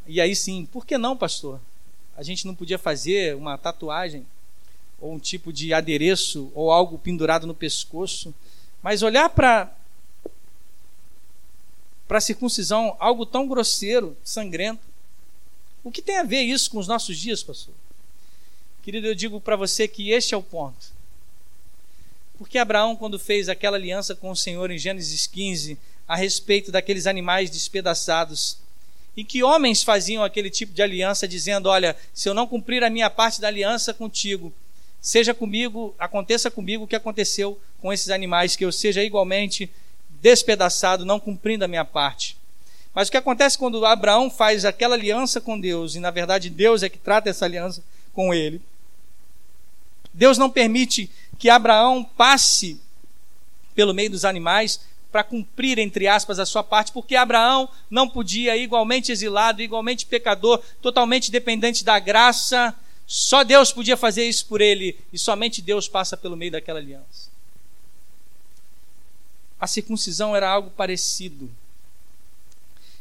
E 0.08 0.22
aí 0.22 0.36
sim, 0.36 0.66
por 0.66 0.86
que 0.86 0.98
não, 0.98 1.18
pastor? 1.18 1.60
A 2.16 2.24
gente 2.24 2.48
não 2.48 2.56
podia 2.56 2.78
fazer 2.78 3.36
uma 3.36 3.58
tatuagem 3.58 4.26
ou 5.00 5.14
um 5.14 5.20
tipo 5.20 5.54
de 5.54 5.74
adereço 5.74 6.52
ou 6.56 6.72
algo 6.72 6.98
pendurado 6.98 7.46
no 7.46 7.54
pescoço, 7.54 8.34
mas 8.82 9.04
olhar 9.04 9.30
para 9.30 9.72
para 12.08 12.20
a 12.20 12.22
circuncisão 12.22 12.96
algo 13.00 13.26
tão 13.26 13.46
grosseiro, 13.46 14.16
sangrento. 14.24 14.82
O 15.84 15.92
que 15.92 16.02
tem 16.02 16.18
a 16.18 16.24
ver 16.24 16.42
isso 16.42 16.72
com 16.72 16.78
os 16.78 16.88
nossos 16.88 17.18
dias, 17.18 17.44
pastor? 17.44 17.74
Querido, 18.82 19.08
eu 19.08 19.14
digo 19.14 19.42
para 19.42 19.58
você 19.58 19.88
que 19.88 20.12
este 20.12 20.34
é 20.34 20.38
o 20.38 20.42
ponto. 20.42 20.97
Porque 22.38 22.58
Abraão, 22.58 22.96
quando 22.96 23.18
fez 23.18 23.50
aquela 23.50 23.78
aliança 23.78 24.14
com 24.16 24.30
o 24.30 24.36
Senhor 24.36 24.70
em 24.70 24.78
Gênesis 24.78 25.26
15, 25.26 25.78
a 26.08 26.16
respeito 26.16 26.72
daqueles 26.72 27.08
animais 27.08 27.50
despedaçados, 27.50 28.58
e 29.16 29.24
que 29.24 29.44
homens 29.44 29.82
faziam 29.82 30.24
aquele 30.24 30.50
tipo 30.50 30.72
de 30.72 30.82
aliança, 30.84 31.28
dizendo: 31.28 31.68
Olha, 31.68 31.96
se 32.14 32.30
eu 32.30 32.36
não 32.36 32.46
cumprir 32.46 32.84
a 32.84 32.90
minha 32.90 33.10
parte 33.10 33.42
da 33.42 33.48
aliança 33.48 33.92
contigo, 33.94 34.54
seja 35.02 35.34
comigo, 35.34 35.96
aconteça 35.98 36.52
comigo 36.52 36.84
o 36.84 36.88
que 36.88 36.96
aconteceu 36.96 37.60
com 37.82 37.92
esses 37.92 38.10
animais, 38.10 38.56
que 38.56 38.64
eu 38.64 38.72
seja 38.72 39.04
igualmente 39.04 39.70
despedaçado, 40.22 41.06
não 41.06 41.20
cumprindo 41.20 41.66
a 41.66 41.68
minha 41.68 41.86
parte. 41.86 42.38
Mas 42.94 43.08
o 43.08 43.12
que 43.12 43.18
acontece 43.18 43.58
quando 43.58 43.86
Abraão 43.86 44.30
faz 44.30 44.66
aquela 44.66 44.96
aliança 44.96 45.42
com 45.42 45.60
Deus, 45.60 45.96
e 45.96 46.00
na 46.00 46.12
verdade 46.12 46.50
Deus 46.50 46.84
é 46.84 46.90
que 46.90 46.98
trata 46.98 47.30
essa 47.30 47.46
aliança 47.46 47.84
com 48.14 48.34
ele? 48.34 48.62
Deus 50.14 50.38
não 50.38 50.50
permite 50.50 51.12
que 51.38 51.50
Abraão 51.50 52.04
passe 52.04 52.80
pelo 53.76 53.94
meio 53.94 54.10
dos 54.10 54.26
animais 54.26 54.80
para 55.12 55.24
cumprir, 55.24 55.78
entre 55.78 56.08
aspas, 56.08 56.40
a 56.40 56.46
sua 56.46 56.64
parte, 56.64 56.92
porque 56.92 57.16
Abraão 57.16 57.70
não 57.90 58.10
podia, 58.10 58.58
igualmente 58.58 59.12
exilado, 59.12 59.62
igualmente 59.62 60.06
pecador, 60.06 60.62
totalmente 60.82 61.32
dependente 61.32 61.84
da 61.84 61.98
graça 62.00 62.76
só 63.08 63.46
Deus 63.46 63.72
podia 63.72 63.96
fazer 63.96 64.28
isso 64.28 64.46
por 64.48 64.60
ele 64.60 65.00
e 65.14 65.18
somente 65.18 65.62
Deus 65.62 65.88
passa 65.88 66.18
pelo 66.18 66.36
meio 66.36 66.52
daquela 66.52 66.80
aliança. 66.80 67.30
A 69.58 69.66
circuncisão 69.66 70.36
era 70.36 70.50
algo 70.50 70.70
parecido, 70.70 71.50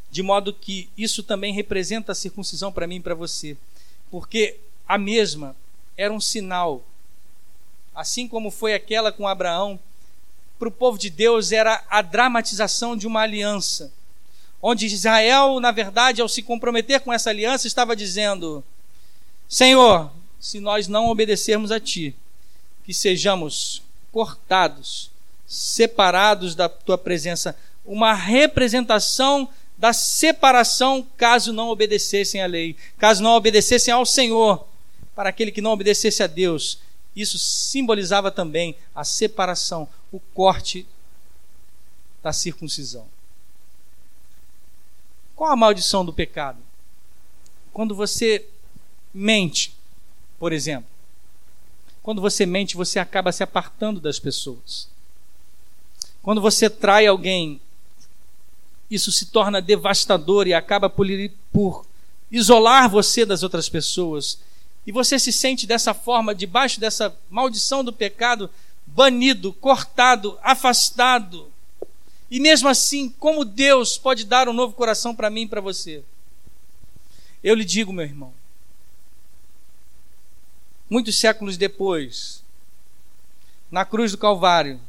de 0.09 0.22
modo 0.22 0.55
que 0.55 0.88
isso 0.96 1.25
também 1.25 1.53
representa 1.53 2.12
a 2.12 2.14
circuncisão 2.14 2.72
para 2.72 2.87
mim 2.87 2.96
e 2.96 3.01
para 3.01 3.16
você, 3.16 3.57
porque 4.09 4.61
a 4.87 4.96
mesma 4.96 5.57
era 5.96 6.14
um 6.14 6.20
sinal, 6.20 6.85
assim 7.96 8.28
como 8.28 8.50
foi 8.50 8.74
aquela 8.74 9.11
com 9.11 9.26
Abraão, 9.26 9.80
para 10.59 10.68
o 10.68 10.72
povo 10.72 10.99
de 10.99 11.09
Deus 11.09 11.51
era 11.51 11.82
a 11.88 12.03
dramatização 12.03 12.97
de 12.97 13.07
uma 13.07 13.22
aliança, 13.22 13.90
onde 14.61 14.86
Israel, 14.86 15.59
na 15.61 15.72
verdade, 15.72 16.20
ao 16.20 16.28
se 16.28 16.42
comprometer 16.42 17.01
com 17.01 17.12
essa 17.12 17.30
aliança, 17.30 17.66
estava 17.66 17.97
dizendo: 17.97 18.62
Senhor, 19.49 20.11
se 20.38 20.61
nós 20.61 20.86
não 20.86 21.09
obedecermos 21.09 21.72
a 21.72 21.80
Ti, 21.80 22.14
que 22.84 22.92
sejamos 22.92 23.82
cortados, 24.12 25.11
separados 25.47 26.55
da 26.55 26.68
Tua 26.68 26.99
presença, 26.99 27.57
uma 27.84 28.12
representação 28.12 29.49
da 29.78 29.92
separação 29.92 31.07
caso 31.16 31.53
não 31.53 31.68
obedecessem 31.68 32.42
à 32.42 32.47
lei, 32.47 32.76
caso 32.99 33.22
não 33.22 33.32
obedecessem 33.32 33.92
ao 33.92 34.07
Senhor, 34.07 34.66
para 35.14 35.28
aquele 35.28 35.51
que 35.51 35.61
não 35.61 35.72
obedecesse 35.72 36.22
a 36.22 36.26
Deus. 36.26 36.78
Isso 37.16 37.38
simbolizava 37.38 38.30
também 38.30 38.76
a 38.94 39.02
separação, 39.02 39.88
o 40.12 40.20
corte 40.20 40.86
da 42.22 42.32
circuncisão. 42.32 43.08
Qual 45.34 45.50
a 45.50 45.56
maldição 45.56 46.04
do 46.04 46.12
pecado? 46.12 46.66
quando 47.76 47.94
você 47.94 48.46
mente, 49.12 49.76
por 50.38 50.50
exemplo, 50.50 50.88
quando 52.02 52.22
você 52.22 52.46
mente, 52.46 52.74
você 52.74 52.98
acaba 52.98 53.30
se 53.30 53.42
apartando 53.42 54.00
das 54.00 54.18
pessoas. 54.18 54.88
Quando 56.22 56.40
você 56.40 56.70
trai 56.70 57.06
alguém, 57.06 57.60
isso 58.90 59.12
se 59.12 59.26
torna 59.26 59.60
devastador 59.60 60.46
e 60.46 60.54
acaba 60.54 60.88
por, 60.88 61.06
por 61.52 61.84
isolar 62.30 62.88
você 62.88 63.26
das 63.26 63.42
outras 63.42 63.68
pessoas. 63.68 64.38
E 64.87 64.93
você 64.93 65.18
se 65.18 65.32
sente 65.32 65.66
dessa 65.66 65.93
forma, 65.93 66.34
debaixo 66.34 66.78
dessa 66.78 67.16
maldição 67.28 67.82
do 67.82 67.93
pecado, 67.93 68.49
banido, 68.87 69.53
cortado, 69.53 70.39
afastado. 70.43 71.51
E 72.30 72.39
mesmo 72.39 72.68
assim, 72.68 73.09
como 73.09 73.45
Deus 73.45 73.99
pode 73.99 74.24
dar 74.24 74.49
um 74.49 74.53
novo 74.53 74.74
coração 74.74 75.14
para 75.14 75.30
mim 75.30 75.43
e 75.43 75.49
para 75.49 75.61
você? 75.61 76.05
Eu 77.43 77.55
lhe 77.55 77.64
digo, 77.64 77.93
meu 77.93 78.05
irmão, 78.05 78.32
muitos 80.89 81.18
séculos 81.18 81.57
depois, 81.57 82.43
na 83.70 83.84
cruz 83.84 84.12
do 84.12 84.18
Calvário, 84.18 84.80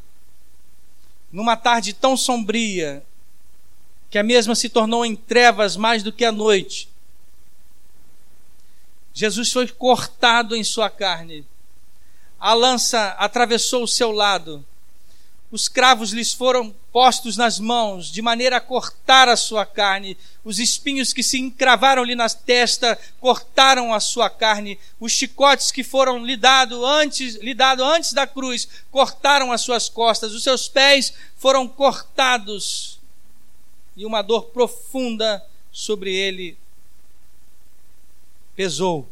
numa 1.31 1.57
tarde 1.57 1.93
tão 1.93 2.15
sombria, 2.15 3.03
que 4.09 4.17
a 4.17 4.23
mesma 4.23 4.55
se 4.55 4.69
tornou 4.69 5.05
em 5.05 5.15
trevas 5.15 5.75
mais 5.75 6.01
do 6.01 6.13
que 6.13 6.23
a 6.23 6.31
noite, 6.31 6.87
Jesus 9.17 9.51
foi 9.51 9.67
cortado 9.67 10.55
em 10.55 10.63
sua 10.63 10.91
carne, 10.91 11.43
a 12.39 12.53
lança 12.53 13.15
atravessou 13.17 13.81
o 13.81 13.87
seu 13.87 14.11
lado, 14.11 14.63
os 15.51 15.67
cravos 15.67 16.11
lhes 16.11 16.31
foram 16.31 16.71
postos 16.91 17.35
nas 17.35 17.57
mãos, 17.57 18.11
de 18.11 18.21
maneira 18.21 18.57
a 18.57 18.61
cortar 18.61 19.27
a 19.27 19.35
sua 19.35 19.65
carne. 19.65 20.15
Os 20.43 20.59
espinhos 20.59 21.13
que 21.13 21.23
se 21.23 21.39
encravaram-lhe 21.39 22.13
na 22.13 22.29
testa 22.29 22.95
cortaram 23.19 23.91
a 23.91 23.99
sua 23.99 24.29
carne. 24.29 24.77
Os 24.99 25.13
chicotes 25.13 25.71
que 25.71 25.83
foram 25.83 26.23
lhe 26.23 26.37
dados 26.37 26.83
antes, 26.83 27.35
lhe 27.37 27.55
dado 27.55 27.83
antes 27.83 28.13
da 28.13 28.27
cruz 28.27 28.67
cortaram 28.91 29.51
as 29.51 29.61
suas 29.61 29.89
costas. 29.89 30.33
Os 30.33 30.43
seus 30.43 30.67
pés 30.67 31.11
foram 31.37 31.67
cortados. 31.67 32.99
E 33.95 34.05
uma 34.05 34.21
dor 34.21 34.43
profunda 34.47 35.43
sobre 35.71 36.13
ele 36.13 36.55
pesou. 38.57 39.07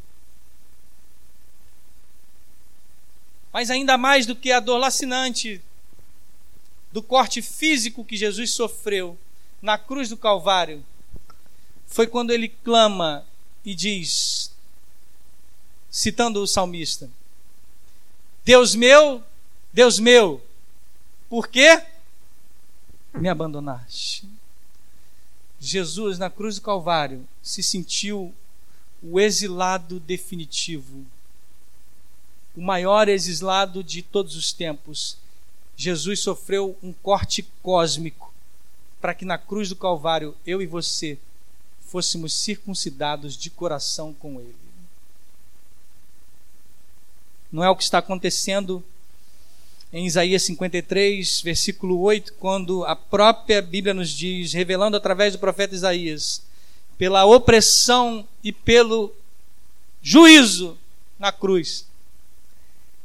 Mas 3.54 3.70
ainda 3.70 3.98
mais 3.98 4.26
do 4.26 4.36
que 4.36 4.52
a 4.52 4.60
dor 4.60 4.80
lacinante 4.80 5.62
do 6.92 7.02
corte 7.02 7.42
físico 7.42 8.04
que 8.04 8.18
Jesus 8.18 8.52
sofreu 8.52 9.18
na 9.62 9.78
cruz 9.78 10.10
do 10.10 10.18
Calvário, 10.18 10.84
foi 11.86 12.08
quando 12.08 12.32
ele 12.32 12.50
clama 12.50 13.26
e 13.64 13.76
diz, 13.76 14.52
citando 15.92 16.42
o 16.42 16.48
salmista: 16.48 17.10
Deus 18.44 18.74
meu, 18.74 19.24
Deus 19.72 20.00
meu, 20.00 20.44
por 21.30 21.48
que 21.48 21.84
me 23.14 23.30
abandonaste? 23.30 24.28
Jesus, 25.60 26.18
na 26.18 26.30
cruz 26.30 26.56
do 26.56 26.62
Calvário, 26.62 27.28
se 27.42 27.62
sentiu 27.64 28.34
o 29.08 29.20
exilado 29.20 30.00
definitivo, 30.00 31.06
o 32.56 32.62
maior 32.62 33.08
exilado 33.08 33.84
de 33.84 34.02
todos 34.02 34.36
os 34.36 34.52
tempos, 34.52 35.18
Jesus 35.78 36.22
sofreu 36.22 36.76
um 36.82 36.92
corte 36.92 37.44
cósmico 37.62 38.34
para 39.00 39.14
que 39.14 39.26
na 39.26 39.38
cruz 39.38 39.70
do 39.70 39.76
Calvário 39.76 40.36
eu 40.46 40.62
e 40.62 40.66
você 40.66 41.20
fôssemos 41.82 42.34
circuncidados 42.34 43.38
de 43.38 43.50
coração 43.50 44.14
com 44.14 44.40
Ele. 44.40 44.56
Não 47.52 47.64
é 47.64 47.70
o 47.70 47.76
que 47.76 47.84
está 47.84 48.00
acontecendo 48.00 48.84
em 49.94 50.06
Isaías 50.06 50.44
53, 50.44 51.42
versículo 51.42 52.00
8, 52.02 52.34
quando 52.34 52.84
a 52.86 52.96
própria 52.96 53.62
Bíblia 53.62 53.94
nos 53.94 54.10
diz, 54.10 54.52
revelando 54.52 54.98
através 54.98 55.34
do 55.34 55.40
profeta 55.40 55.76
Isaías, 55.76 56.42
pela 56.98 57.26
opressão 57.26 58.28
e 58.44 58.52
pelo 58.52 59.14
juízo 60.02 60.78
na 61.18 61.32
cruz, 61.32 61.88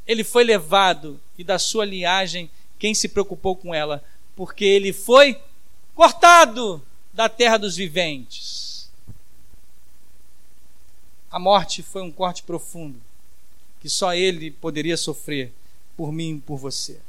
ele 0.07 0.23
foi 0.23 0.43
levado 0.43 1.19
e 1.37 1.43
da 1.43 1.57
sua 1.57 1.85
linhagem 1.85 2.49
quem 2.77 2.93
se 2.93 3.07
preocupou 3.07 3.55
com 3.55 3.73
ela, 3.73 4.03
porque 4.35 4.65
ele 4.65 4.91
foi 4.91 5.39
cortado 5.93 6.81
da 7.13 7.29
terra 7.29 7.57
dos 7.57 7.75
viventes. 7.75 8.89
A 11.29 11.39
morte 11.39 11.81
foi 11.81 12.01
um 12.01 12.11
corte 12.11 12.43
profundo, 12.43 12.99
que 13.79 13.89
só 13.89 14.13
ele 14.13 14.51
poderia 14.51 14.97
sofrer 14.97 15.53
por 15.95 16.11
mim 16.11 16.35
e 16.35 16.41
por 16.41 16.57
você. 16.57 16.99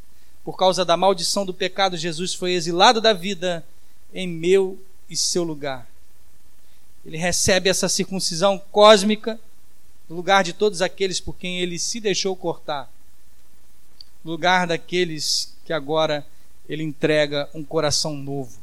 Por 0.44 0.56
causa 0.56 0.84
da 0.84 0.96
maldição 0.96 1.46
do 1.46 1.54
pecado, 1.54 1.96
Jesus 1.96 2.34
foi 2.34 2.52
exilado 2.52 3.00
da 3.00 3.12
vida 3.12 3.64
em 4.12 4.28
meu 4.28 4.78
e 5.08 5.16
seu 5.16 5.42
lugar. 5.42 5.91
Ele 7.04 7.16
recebe 7.16 7.68
essa 7.68 7.88
circuncisão 7.88 8.58
cósmica 8.70 9.38
no 10.08 10.16
lugar 10.16 10.44
de 10.44 10.52
todos 10.52 10.82
aqueles 10.82 11.20
por 11.20 11.36
quem 11.36 11.60
ele 11.60 11.78
se 11.78 12.00
deixou 12.00 12.36
cortar, 12.36 12.90
no 14.24 14.30
lugar 14.30 14.66
daqueles 14.66 15.54
que 15.64 15.72
agora 15.72 16.26
ele 16.68 16.82
entrega 16.82 17.48
um 17.54 17.64
coração 17.64 18.14
novo 18.14 18.58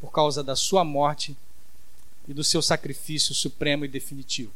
por 0.00 0.12
causa 0.12 0.42
da 0.42 0.54
sua 0.54 0.84
morte 0.84 1.36
e 2.28 2.34
do 2.34 2.44
seu 2.44 2.62
sacrifício 2.62 3.34
supremo 3.34 3.84
e 3.84 3.88
definitivo. 3.88 4.52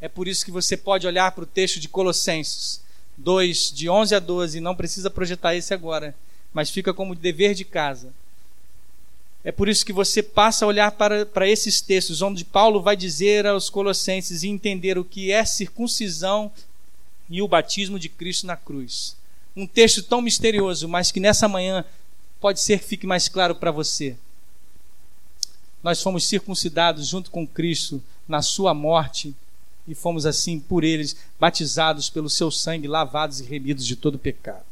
É 0.00 0.08
por 0.08 0.26
isso 0.26 0.44
que 0.44 0.50
você 0.50 0.76
pode 0.76 1.06
olhar 1.06 1.30
para 1.32 1.44
o 1.44 1.46
texto 1.46 1.78
de 1.78 1.88
Colossenses 1.88 2.80
2, 3.16 3.72
de 3.72 3.90
11 3.90 4.14
a 4.14 4.18
12, 4.18 4.60
não 4.60 4.74
precisa 4.74 5.10
projetar 5.10 5.54
esse 5.54 5.74
agora, 5.74 6.14
mas 6.52 6.70
fica 6.70 6.94
como 6.94 7.14
dever 7.14 7.54
de 7.54 7.64
casa. 7.64 8.12
É 9.44 9.52
por 9.52 9.68
isso 9.68 9.86
que 9.86 9.92
você 9.92 10.22
passa 10.22 10.64
a 10.64 10.68
olhar 10.68 10.90
para, 10.92 11.24
para 11.24 11.48
esses 11.48 11.80
textos, 11.80 12.22
onde 12.22 12.44
Paulo 12.44 12.82
vai 12.82 12.96
dizer 12.96 13.46
aos 13.46 13.70
Colossenses 13.70 14.42
e 14.42 14.48
entender 14.48 14.98
o 14.98 15.04
que 15.04 15.30
é 15.30 15.44
circuncisão 15.44 16.50
e 17.30 17.40
o 17.40 17.48
batismo 17.48 17.98
de 17.98 18.08
Cristo 18.08 18.46
na 18.46 18.56
cruz 18.56 19.16
um 19.58 19.66
texto 19.66 20.02
tão 20.02 20.20
misterioso, 20.20 20.88
mas 20.88 21.10
que 21.10 21.18
nessa 21.18 21.48
manhã 21.48 21.84
pode 22.40 22.60
ser 22.60 22.78
que 22.78 22.84
fique 22.86 23.06
mais 23.06 23.28
claro 23.28 23.56
para 23.56 23.72
você. 23.72 24.16
Nós 25.82 26.00
fomos 26.00 26.26
circuncidados 26.26 27.08
junto 27.08 27.30
com 27.30 27.46
Cristo 27.46 28.02
na 28.28 28.40
sua 28.40 28.72
morte 28.72 29.34
e 29.86 29.94
fomos 29.94 30.26
assim 30.26 30.60
por 30.60 30.84
eles 30.84 31.16
batizados 31.40 32.08
pelo 32.08 32.30
seu 32.30 32.50
sangue, 32.50 32.86
lavados 32.86 33.40
e 33.40 33.44
remidos 33.44 33.84
de 33.84 33.96
todo 33.96 34.18
pecado. 34.18 34.64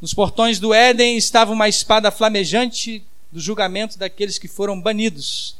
Nos 0.00 0.14
portões 0.14 0.60
do 0.60 0.72
Éden 0.72 1.16
estava 1.16 1.52
uma 1.52 1.68
espada 1.68 2.10
flamejante 2.10 3.04
do 3.32 3.40
julgamento 3.40 3.98
daqueles 3.98 4.38
que 4.38 4.46
foram 4.46 4.80
banidos. 4.80 5.56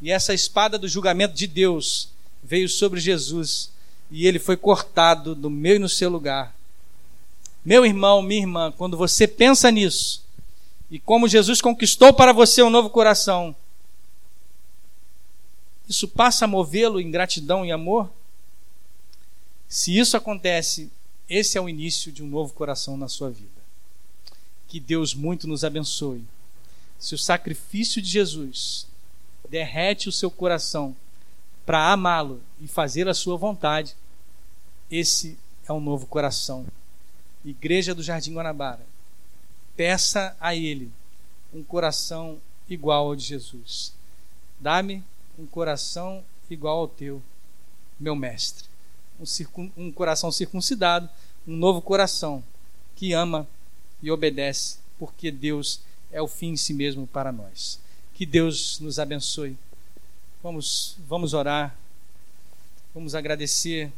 E 0.00 0.10
essa 0.10 0.34
espada 0.34 0.78
do 0.78 0.88
julgamento 0.88 1.34
de 1.34 1.46
Deus 1.46 2.08
veio 2.42 2.68
sobre 2.68 2.98
Jesus 2.98 3.70
e 4.10 4.26
ele 4.26 4.38
foi 4.38 4.56
cortado 4.56 5.36
no 5.36 5.48
meu 5.48 5.76
e 5.76 5.78
no 5.78 5.88
seu 5.88 6.10
lugar. 6.10 6.54
Meu 7.64 7.86
irmão, 7.86 8.20
minha 8.20 8.40
irmã, 8.40 8.72
quando 8.72 8.96
você 8.96 9.28
pensa 9.28 9.70
nisso, 9.70 10.24
e 10.90 10.98
como 10.98 11.28
Jesus 11.28 11.60
conquistou 11.60 12.12
para 12.12 12.32
você 12.32 12.62
um 12.62 12.68
novo 12.68 12.90
coração, 12.90 13.54
isso 15.88 16.08
passa 16.08 16.44
a 16.44 16.48
movê-lo 16.48 17.00
em 17.00 17.10
gratidão 17.10 17.64
e 17.64 17.70
amor? 17.70 18.10
Se 19.68 19.96
isso 19.96 20.16
acontece, 20.16 20.90
esse 21.34 21.56
é 21.56 21.60
o 21.60 21.68
início 21.68 22.12
de 22.12 22.22
um 22.22 22.28
novo 22.28 22.52
coração 22.52 22.94
na 22.94 23.08
sua 23.08 23.30
vida. 23.30 23.48
Que 24.68 24.78
Deus 24.78 25.14
muito 25.14 25.48
nos 25.48 25.64
abençoe. 25.64 26.22
Se 26.98 27.14
o 27.14 27.18
sacrifício 27.18 28.02
de 28.02 28.08
Jesus 28.10 28.86
derrete 29.48 30.10
o 30.10 30.12
seu 30.12 30.30
coração 30.30 30.94
para 31.64 31.90
amá-lo 31.90 32.42
e 32.60 32.68
fazer 32.68 33.08
a 33.08 33.14
sua 33.14 33.38
vontade, 33.38 33.96
esse 34.90 35.38
é 35.66 35.72
um 35.72 35.80
novo 35.80 36.06
coração. 36.06 36.66
Igreja 37.42 37.94
do 37.94 38.02
Jardim 38.02 38.34
Guanabara, 38.34 38.86
peça 39.74 40.36
a 40.38 40.54
Ele 40.54 40.92
um 41.50 41.62
coração 41.64 42.38
igual 42.68 43.06
ao 43.06 43.16
de 43.16 43.24
Jesus. 43.24 43.94
Dá-me 44.60 45.02
um 45.38 45.46
coração 45.46 46.22
igual 46.50 46.80
ao 46.80 46.88
teu, 46.88 47.22
meu 47.98 48.14
mestre. 48.14 48.71
Um, 49.22 49.26
circun, 49.26 49.70
um 49.76 49.92
coração 49.92 50.32
circuncidado, 50.32 51.08
um 51.46 51.56
novo 51.56 51.80
coração 51.80 52.42
que 52.96 53.12
ama 53.12 53.46
e 54.02 54.10
obedece, 54.10 54.78
porque 54.98 55.30
Deus 55.30 55.80
é 56.10 56.20
o 56.20 56.26
fim 56.26 56.50
em 56.50 56.56
si 56.56 56.74
mesmo 56.74 57.06
para 57.06 57.30
nós. 57.30 57.78
Que 58.14 58.26
Deus 58.26 58.80
nos 58.80 58.98
abençoe. 58.98 59.56
Vamos, 60.42 60.96
vamos 61.08 61.34
orar. 61.34 61.76
Vamos 62.92 63.14
agradecer 63.14 63.92